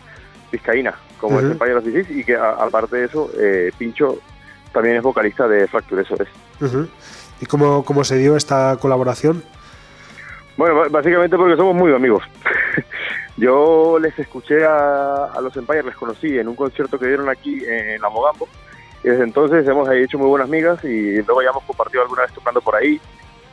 [0.51, 4.17] vizcaína, como es Empire of Disease, y que a- aparte de eso, eh, Pincho
[4.73, 6.27] también es vocalista de Fracture, eso es.
[7.39, 9.43] ¿Y cómo, cómo se dio esta colaboración?
[10.57, 12.23] Bueno, básicamente porque somos muy amigos.
[13.37, 18.01] Yo les escuché a, los Empire, les conocí en un concierto que dieron aquí en
[18.01, 18.47] la Mogambo.
[19.03, 22.33] Y desde entonces hemos hecho muy buenas migas y luego ya hemos compartido alguna vez
[22.33, 22.99] tocando por ahí,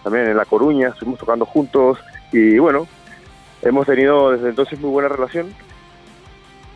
[0.03, 1.99] también en La Coruña, estuvimos tocando juntos
[2.33, 2.89] y bueno,
[3.61, 5.53] hemos tenido desde entonces muy buena relación.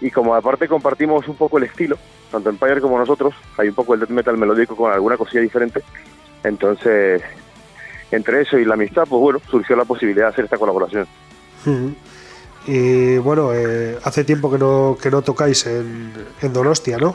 [0.00, 1.96] Y como aparte compartimos un poco el estilo,
[2.30, 5.82] tanto Empire como nosotros, hay un poco el death metal melódico con alguna cosilla diferente,
[6.44, 7.22] entonces
[8.10, 11.06] entre eso y la amistad, pues bueno, surgió la posibilidad de hacer esta colaboración.
[12.70, 16.12] Y bueno, eh, hace tiempo que no, que no tocáis en,
[16.42, 17.14] en Donostia, ¿no?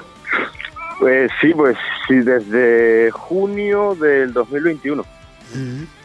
[0.99, 1.77] Pues sí, pues
[2.07, 5.05] sí, desde junio del 2021,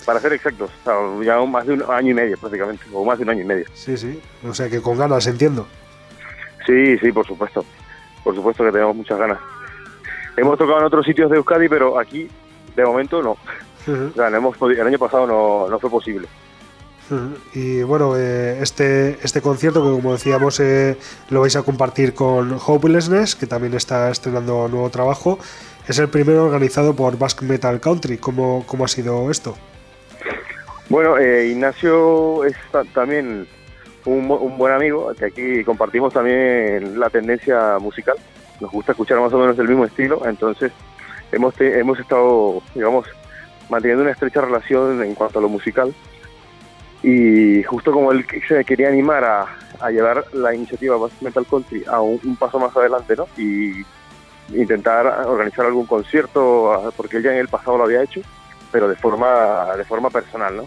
[0.05, 3.17] para ser exactos, o sea, ya más de un año y medio prácticamente, o más
[3.17, 3.65] de un año y medio.
[3.73, 4.21] Sí, sí.
[4.47, 5.67] O sea que con ganas, entiendo.
[6.67, 7.65] Sí, sí, por supuesto,
[8.23, 9.39] por supuesto que tenemos muchas ganas.
[10.37, 12.29] Hemos tocado en otros sitios de Euskadi, pero aquí,
[12.77, 13.39] de momento, no.
[13.87, 14.11] Ujú.
[14.11, 16.29] O sea, no hemos el año pasado no, no fue posible.
[17.55, 20.97] Y bueno, eh, este, este concierto que como decíamos eh,
[21.31, 25.39] lo vais a compartir con Hopelessness, que también está estrenando nuevo trabajo,
[25.87, 28.19] es el primero organizado por Basque Metal Country.
[28.19, 29.57] ¿Cómo, cómo ha sido esto?
[30.91, 33.47] Bueno, eh, Ignacio es ta- también
[34.05, 38.17] un, un buen amigo, que aquí compartimos también la tendencia musical.
[38.61, 40.73] Nos gusta escuchar más o menos el mismo estilo, entonces
[41.33, 43.07] hemos, hemos estado, digamos,
[43.71, 45.95] manteniendo una estrecha relación en cuanto a lo musical.
[47.03, 52.21] Y justo como él se quería animar a, llevar la iniciativa Metal Country a un,
[52.25, 53.29] un paso más adelante, ¿no?
[53.37, 53.85] Y
[54.55, 58.21] intentar organizar algún concierto, ah, porque él ya en el pasado lo había hecho,
[58.73, 60.67] pero de forma, de forma personal, ¿no?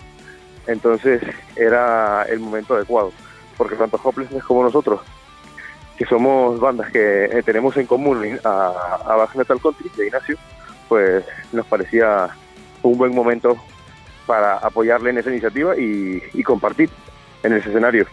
[0.67, 1.21] Entonces
[1.55, 3.11] era el momento adecuado,
[3.57, 5.01] porque tanto Hopelessness como nosotros,
[5.97, 10.37] que somos bandas que eh, tenemos en común a, a Bass Metal Country de Ignacio,
[10.87, 12.29] pues nos parecía
[12.83, 13.57] un buen momento
[14.25, 16.89] para apoyarle en esa iniciativa y, y compartir
[17.43, 18.05] en ese escenario.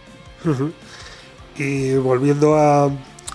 [1.55, 2.89] Y volviendo a,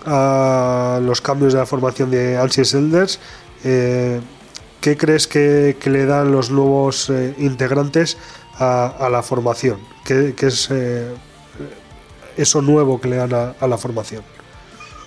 [0.05, 3.21] a los cambios de la formación de Anxious Elders,
[3.65, 4.21] eh,
[4.81, 8.19] ¿qué crees que, que le dan los nuevos eh, integrantes
[8.59, 9.79] a, a la formación?
[10.05, 11.13] ¿Qué, qué es eh,
[12.37, 14.23] eso nuevo que le dan a, a la formación?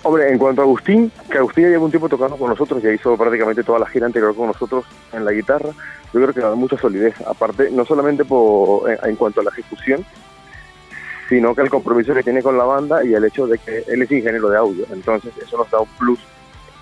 [0.04, 2.90] Hombre, en cuanto a Agustín, que Agustín ya lleva un tiempo tocando con nosotros, ya
[2.92, 5.70] hizo prácticamente toda la gira anterior con nosotros en la guitarra,
[6.12, 7.14] yo creo que da mucha solidez.
[7.26, 10.04] Aparte, no solamente por, en, en cuanto a la ejecución,
[11.28, 14.02] sino que el compromiso que tiene con la banda y el hecho de que él
[14.02, 14.86] es ingeniero de audio.
[14.90, 16.18] Entonces, eso nos da un plus,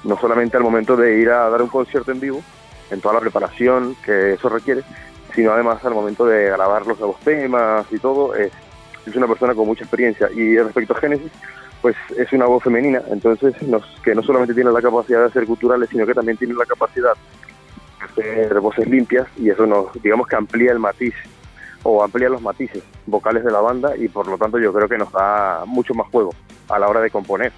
[0.05, 2.43] no solamente al momento de ir a dar un concierto en vivo,
[2.91, 4.83] en toda la preparación que eso requiere,
[5.35, 8.35] sino además al momento de grabar los nuevos temas y todo.
[8.35, 8.53] Es,
[9.05, 10.31] es una persona con mucha experiencia.
[10.33, 11.33] Y respecto a Génesis,
[11.83, 15.47] pues es una voz femenina, entonces nos, que no solamente tiene la capacidad de hacer
[15.47, 17.13] culturales, sino que también tiene la capacidad
[18.07, 21.15] hacer voces limpias y eso nos, digamos que amplía el matiz
[21.83, 24.99] o amplía los matices vocales de la banda y por lo tanto yo creo que
[24.99, 26.35] nos da mucho más juego
[26.69, 27.53] a la hora de componer.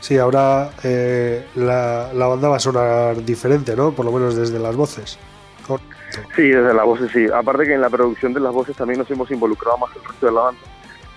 [0.00, 3.92] Sí, ahora eh, la, la banda va a sonar diferente, ¿no?
[3.92, 5.18] Por lo menos desde las voces.
[5.66, 5.96] Correcto.
[6.36, 7.26] Sí, desde las voces sí.
[7.32, 10.26] Aparte que en la producción de las voces también nos hemos involucrado más el resto
[10.26, 10.60] de la banda,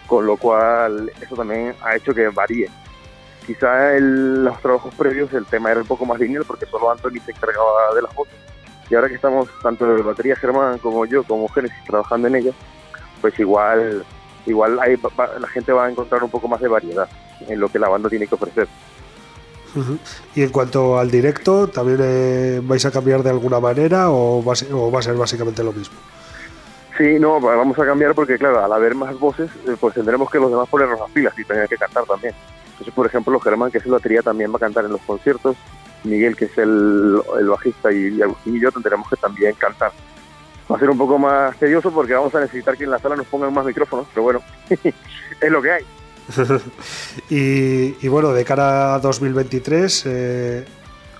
[0.08, 2.70] con lo cual eso también ha hecho que varíe.
[3.46, 7.20] Quizá en los trabajos previos el tema era un poco más lineal porque solo Anthony
[7.26, 8.34] se encargaba de las voces.
[8.90, 12.56] Y ahora que estamos tanto de batería Germán como yo, como Genesis, trabajando en ellas,
[13.22, 14.06] pues igual
[14.46, 17.08] igual hay, va- la gente va a encontrar un poco más de variedad
[17.48, 18.68] en lo que la banda tiene que ofrecer.
[20.36, 24.54] Y en cuanto al directo, ¿también eh, vais a cambiar de alguna manera o va,
[24.54, 25.96] a ser, o va a ser básicamente lo mismo?
[26.98, 30.30] Sí, no, va- vamos a cambiar porque, claro, al haber más voces, eh, pues tendremos
[30.30, 32.36] que los demás ponernos las pilas y tener que cantar también.
[32.74, 35.56] Entonces, por ejemplo, Germán, que es el batería, también va a cantar en los conciertos.
[36.04, 39.92] Miguel, que es el, el bajista, y, Agustín y yo tendremos que también cantar.
[40.70, 43.16] Va a ser un poco más tedioso porque vamos a necesitar que en la sala
[43.16, 45.86] nos pongan más micrófonos, pero bueno, es lo que hay.
[47.30, 50.66] y, y bueno, de cara a 2023, eh,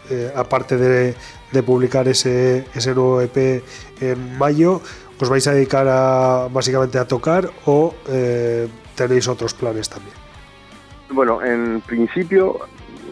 [0.10, 1.16] eh, aparte de,
[1.52, 3.64] de publicar ese, ese nuevo EP
[4.02, 4.82] en mayo,
[5.20, 10.23] ¿os vais a dedicar a, básicamente a tocar o eh, tenéis otros planes también?
[11.14, 12.60] Bueno, en principio,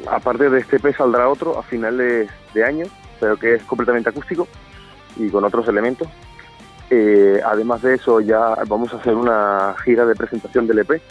[0.09, 2.85] aparte de este EP saldrá otro a finales de año,
[3.19, 4.47] pero que es completamente acústico
[5.17, 6.07] y con otros elementos.
[6.89, 11.01] Eh, además de eso, ya vamos a hacer una gira de presentación del EP,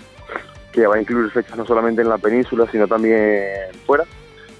[0.72, 3.44] que va a incluir fechas no solamente en la península, sino también
[3.86, 4.04] fuera.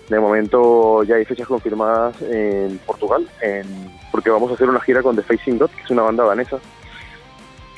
[0.09, 5.03] De momento ya hay fechas confirmadas en Portugal, en- porque vamos a hacer una gira
[5.03, 6.59] con The Facing God, que es una banda danesa,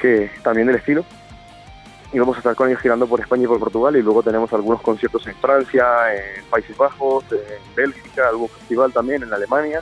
[0.01, 1.05] que también del estilo,
[2.13, 4.53] y vamos a estar con ellos girando por España y por Portugal y luego tenemos
[4.53, 5.85] algunos conciertos en Francia,
[6.15, 9.81] en Países Bajos, en Bélgica, algún festival también en Alemania,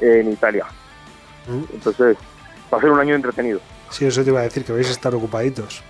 [0.00, 0.66] en Italia.
[1.72, 2.16] Entonces
[2.72, 3.60] va a ser un año entretenido.
[3.90, 5.82] Sí, eso te iba a decir, que vais a estar ocupaditos.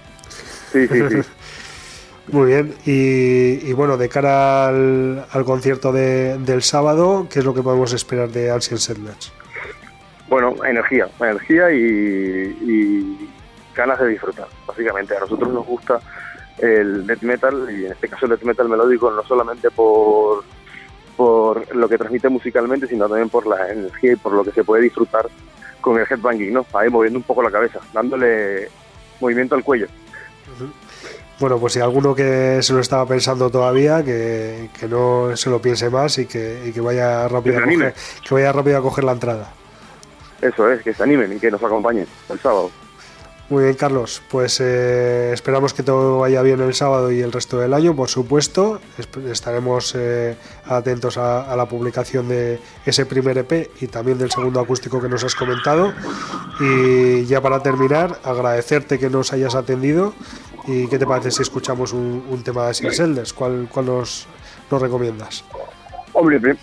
[0.72, 1.16] Sí, sí, sí.
[2.32, 7.44] Muy bien, y, y bueno, de cara al, al concierto de- del sábado, ¿qué es
[7.44, 9.32] lo que podemos esperar de Ancient Settlers?
[10.28, 11.78] bueno, energía, energía y,
[12.60, 13.30] y
[13.78, 15.16] ganas de disfrutar, básicamente.
[15.16, 16.00] A nosotros nos gusta
[16.58, 20.44] el death metal y en este caso el death metal melódico no solamente por
[21.16, 24.62] por lo que transmite musicalmente, sino también por la energía y por lo que se
[24.62, 25.28] puede disfrutar
[25.80, 26.64] con el headbanging, ¿no?
[26.72, 28.68] Ahí moviendo un poco la cabeza, dándole
[29.20, 29.88] movimiento al cuello.
[31.40, 35.60] Bueno, pues si alguno que se lo estaba pensando todavía, que, que no se lo
[35.60, 39.02] piense más y que, y que vaya rápido a coger, que vaya rápido a coger
[39.02, 39.52] la entrada.
[40.40, 42.70] Eso es, que se animen y que nos acompañen el sábado.
[43.50, 44.20] Muy bien, Carlos.
[44.30, 48.10] Pues eh, esperamos que todo vaya bien el sábado y el resto del año, por
[48.10, 48.78] supuesto.
[49.30, 55.00] Estaremos eh, atentos a, la publicación de ese primer EP y también del segundo acústico
[55.00, 55.94] que nos has comentado.
[56.60, 60.12] Y ya para terminar, agradecerte que nos hayas atendido.
[60.66, 63.32] ¿Y qué te parece si escuchamos un, tema de Sin Elders?
[63.32, 64.26] ¿Cuál, cuál nos,
[64.70, 65.42] nos recomiendas?
[66.20, 66.56] Hombre, prim-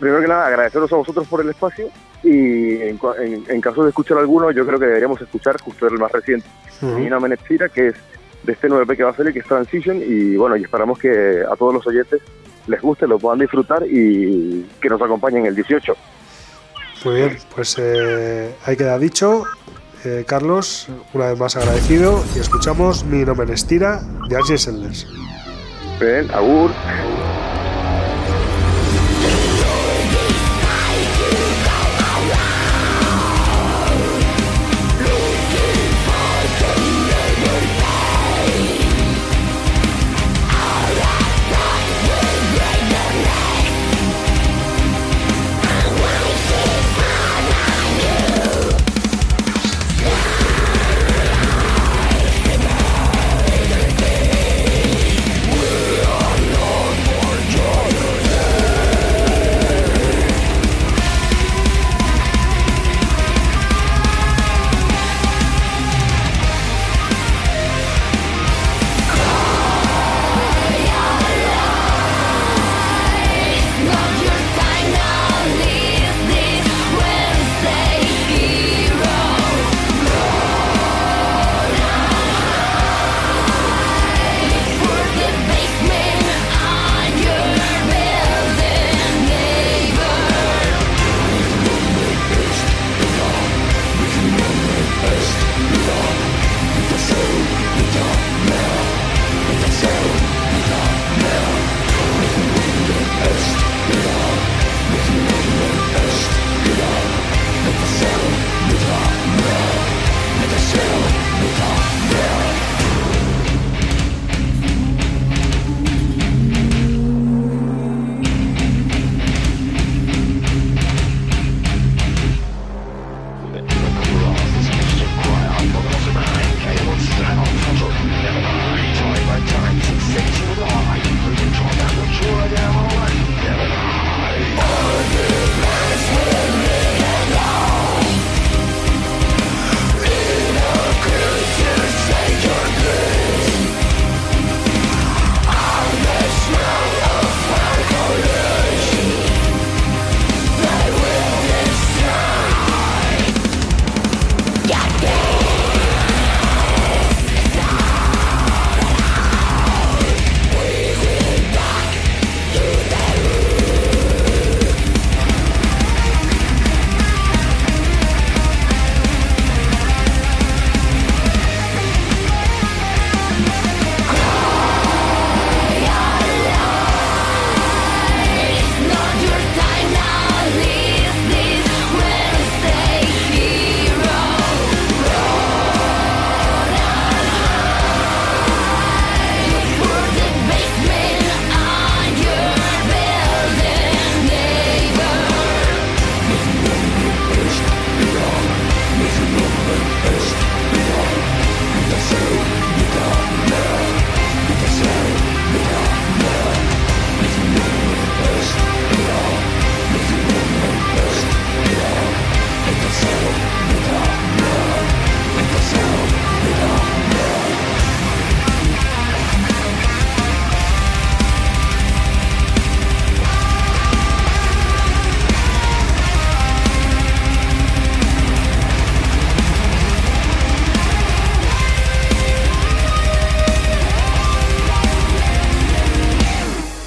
[0.00, 1.88] primero que nada, agradeceros a vosotros por el espacio
[2.24, 5.98] y en, en- en caso de escuchar alguno, yo creo que deberíamos escuchar justo el
[5.98, 6.46] más reciente.
[6.82, 7.94] Nina Menezira, que es
[8.42, 10.98] de este nuevo EP que va a salir, que es Transition, y bueno, y esperamos
[10.98, 12.20] que a todos los oyentes
[12.66, 15.94] les guste, lo puedan disfrutar y que nos acompañen el 18.
[17.04, 19.44] Muy bien, pues eh, ahí queda dicho.
[20.04, 25.06] Eh, Carlos, una vez más agradecido y escuchamos Mi nombre es Tira de Archie Elders.
[26.00, 26.70] Ven, agur.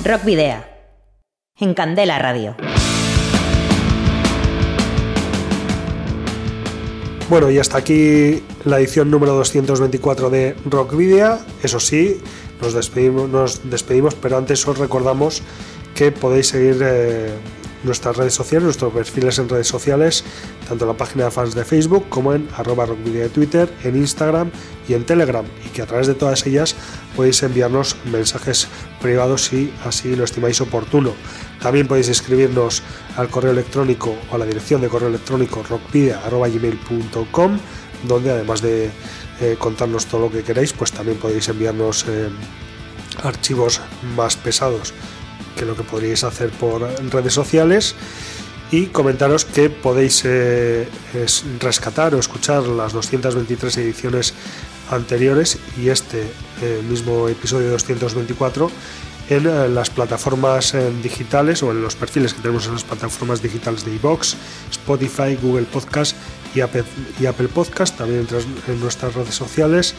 [0.10, 0.64] Rock Video.
[1.60, 2.56] En Candela Radio.
[7.30, 11.38] Bueno, y hasta aquí la edición número 224 de Rock Video.
[11.62, 12.20] Eso sí,
[12.60, 15.44] nos despedimos, nos despedimos, pero antes os recordamos
[15.94, 17.30] que podéis seguir eh,
[17.84, 20.24] nuestras redes sociales, nuestros perfiles en redes sociales,
[20.68, 23.96] tanto en la página de fans de Facebook como en arroba rockvideo de Twitter, en
[23.96, 24.52] Instagram
[24.88, 26.76] y en Telegram, y que a través de todas ellas
[27.16, 28.68] podéis enviarnos mensajes
[29.02, 31.14] privados si así lo estimáis oportuno.
[31.62, 32.84] También podéis escribirnos
[33.18, 37.60] al correo electrónico o a la dirección de correo electrónico rockvidia.gmail.com
[38.08, 38.92] donde además de
[39.42, 42.30] eh, contarnos todo lo que queráis, pues también podéis enviarnos eh,
[43.24, 43.82] archivos
[44.16, 44.94] más pesados
[45.60, 46.82] que lo que podríais hacer por
[47.12, 47.94] redes sociales
[48.72, 54.34] y comentaros que podéis eh, es- rescatar o escuchar las 223 ediciones
[54.90, 56.22] anteriores y este
[56.62, 58.72] eh, mismo episodio 224
[59.30, 60.74] en eh, las plataformas
[61.04, 64.36] digitales o en los perfiles que tenemos en las plataformas digitales de iBox,
[64.72, 66.16] Spotify, Google Podcast
[66.56, 68.28] y Apple, Podcast, también
[68.68, 69.94] en nuestras redes sociales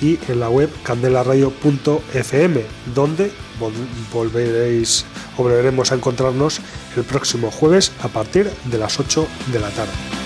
[0.00, 2.62] y en la web candelaradio.fm,
[2.94, 3.30] donde
[3.60, 3.72] vol-
[4.12, 5.04] volveréis
[5.36, 6.60] o volveremos a encontrarnos
[6.96, 10.21] el próximo jueves a partir de las 8 de la tarde.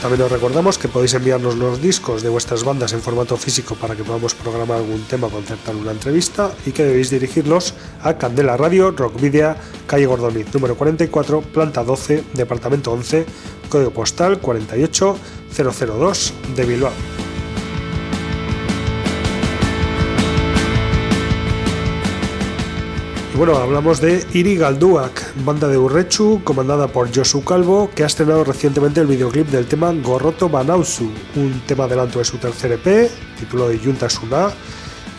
[0.00, 3.94] También os recordamos que podéis enviarnos los discos de vuestras bandas en formato físico para
[3.94, 8.92] que podamos programar algún tema concertar una entrevista y que debéis dirigirlos a Candela Radio,
[8.92, 9.56] Rock Video,
[9.86, 13.26] calle Gordoniz, número 44, planta 12, departamento 11,
[13.68, 17.29] código postal 48002 de Bilbao.
[23.36, 28.42] Bueno, hablamos de Iri Galduak, banda de Urrechu, comandada por Josu Calvo, que ha estrenado
[28.42, 33.08] recientemente el videoclip del tema Gorroto Banauzu, un tema adelanto de su tercer EP,
[33.38, 34.50] titulado de Junta Suna,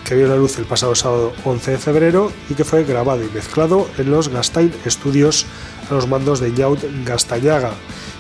[0.04, 3.30] que vio la luz el pasado sábado 11 de febrero y que fue grabado y
[3.30, 5.46] mezclado en los Gastain Studios
[5.90, 7.72] a los mandos de Yaut Gastañaga.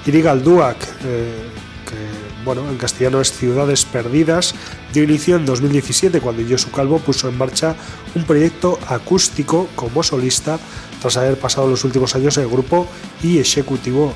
[0.05, 1.49] Iri Galduak, eh,
[1.85, 4.55] que bueno, en castellano es Ciudades Perdidas,
[4.93, 7.75] dio inicio en 2017 cuando Josu Calvo puso en marcha
[8.15, 10.59] un proyecto acústico como solista
[11.01, 12.87] tras haber pasado los últimos años en el grupo
[13.23, 14.13] y ejecutivo.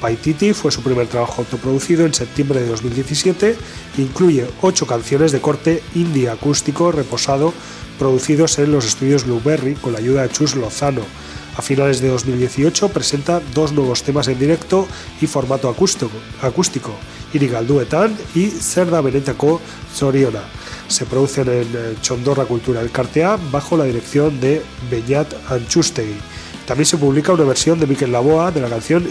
[0.00, 3.56] Paititi fue su primer trabajo autoproducido en septiembre de 2017
[3.96, 7.52] e incluye ocho canciones de corte indie acústico reposado
[7.98, 11.02] producidos en los estudios Blueberry con la ayuda de Chus Lozano.
[11.58, 14.86] A finales de 2018 presenta dos nuevos temas en directo
[15.20, 16.92] y formato acústico, acústico
[17.32, 19.60] Irigalduetan y Cerda Benetako
[19.92, 20.44] Zoriona.
[20.86, 26.14] Se producen en eh, Chondorra Cultura del Cartea bajo la dirección de Beñat Anchustegui.
[26.64, 29.04] También se publica una versión de Miquel Laboa de la canción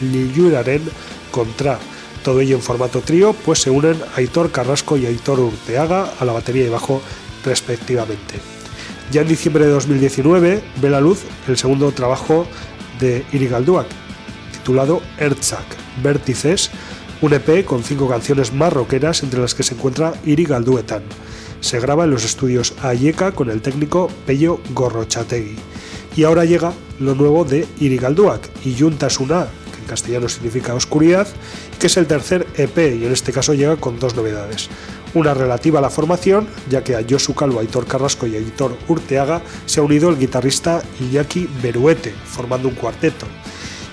[0.00, 0.82] Liyuraren
[1.30, 1.78] Contra.
[2.24, 6.32] Todo ello en formato trío, pues se unen Aitor Carrasco y Aitor Urteaga a la
[6.32, 7.02] batería y bajo
[7.44, 8.61] respectivamente.
[9.12, 12.46] Ya en diciembre de 2019 ve la luz el segundo trabajo
[12.98, 13.86] de Irigalduak,
[14.52, 15.66] titulado Erzak,
[16.02, 16.70] Vértices,
[17.20, 21.02] un EP con cinco canciones más rockeras entre las que se encuentra Irigalduetan.
[21.60, 25.56] Se graba en los estudios Ayeka con el técnico Pello Gorrochategui.
[26.16, 31.28] Y ahora llega lo nuevo de Irigalduak y Juntasuna, que en castellano significa oscuridad,
[31.78, 34.70] que es el tercer EP y en este caso llega con dos novedades.
[35.14, 39.42] Una relativa a la formación, ya que a Josu Calvo, Aitor Carrasco y Aitor Urteaga
[39.66, 43.26] se ha unido el guitarrista Iñaki Beruete, formando un cuarteto.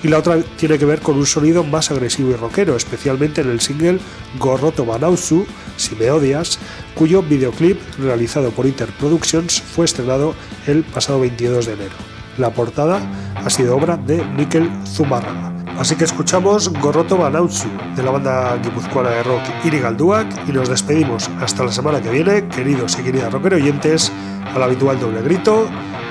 [0.02, 3.50] Y la otra tiene que ver con un sonido más agresivo y rockero, especialmente en
[3.50, 4.00] el single
[4.38, 6.58] Gorroto Banauzu, Si me odias,
[6.96, 10.36] cuyo videoclip, realizado por Inter Productions, fue estrenado
[10.68, 11.96] el pasado 22 de enero.
[12.38, 13.02] La portada
[13.36, 15.59] ha sido obra de Mikel Zumárraga.
[15.80, 21.30] Así que escuchamos Gorroto Banauzu de la banda guipuzcoana de rock Irigalduak y nos despedimos
[21.40, 24.12] hasta la semana que viene, queridos y queridas rocker oyentes,
[24.54, 25.70] al habitual doble grito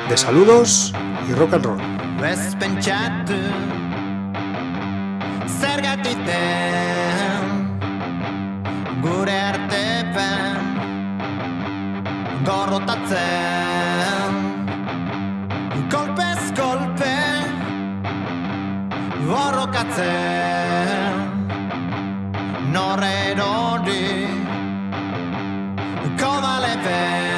[0.08, 0.94] de saludos
[1.28, 1.78] y rock and roll.
[19.28, 21.12] borrokatzen
[22.72, 24.06] Norre erori
[26.20, 27.37] Kodalepen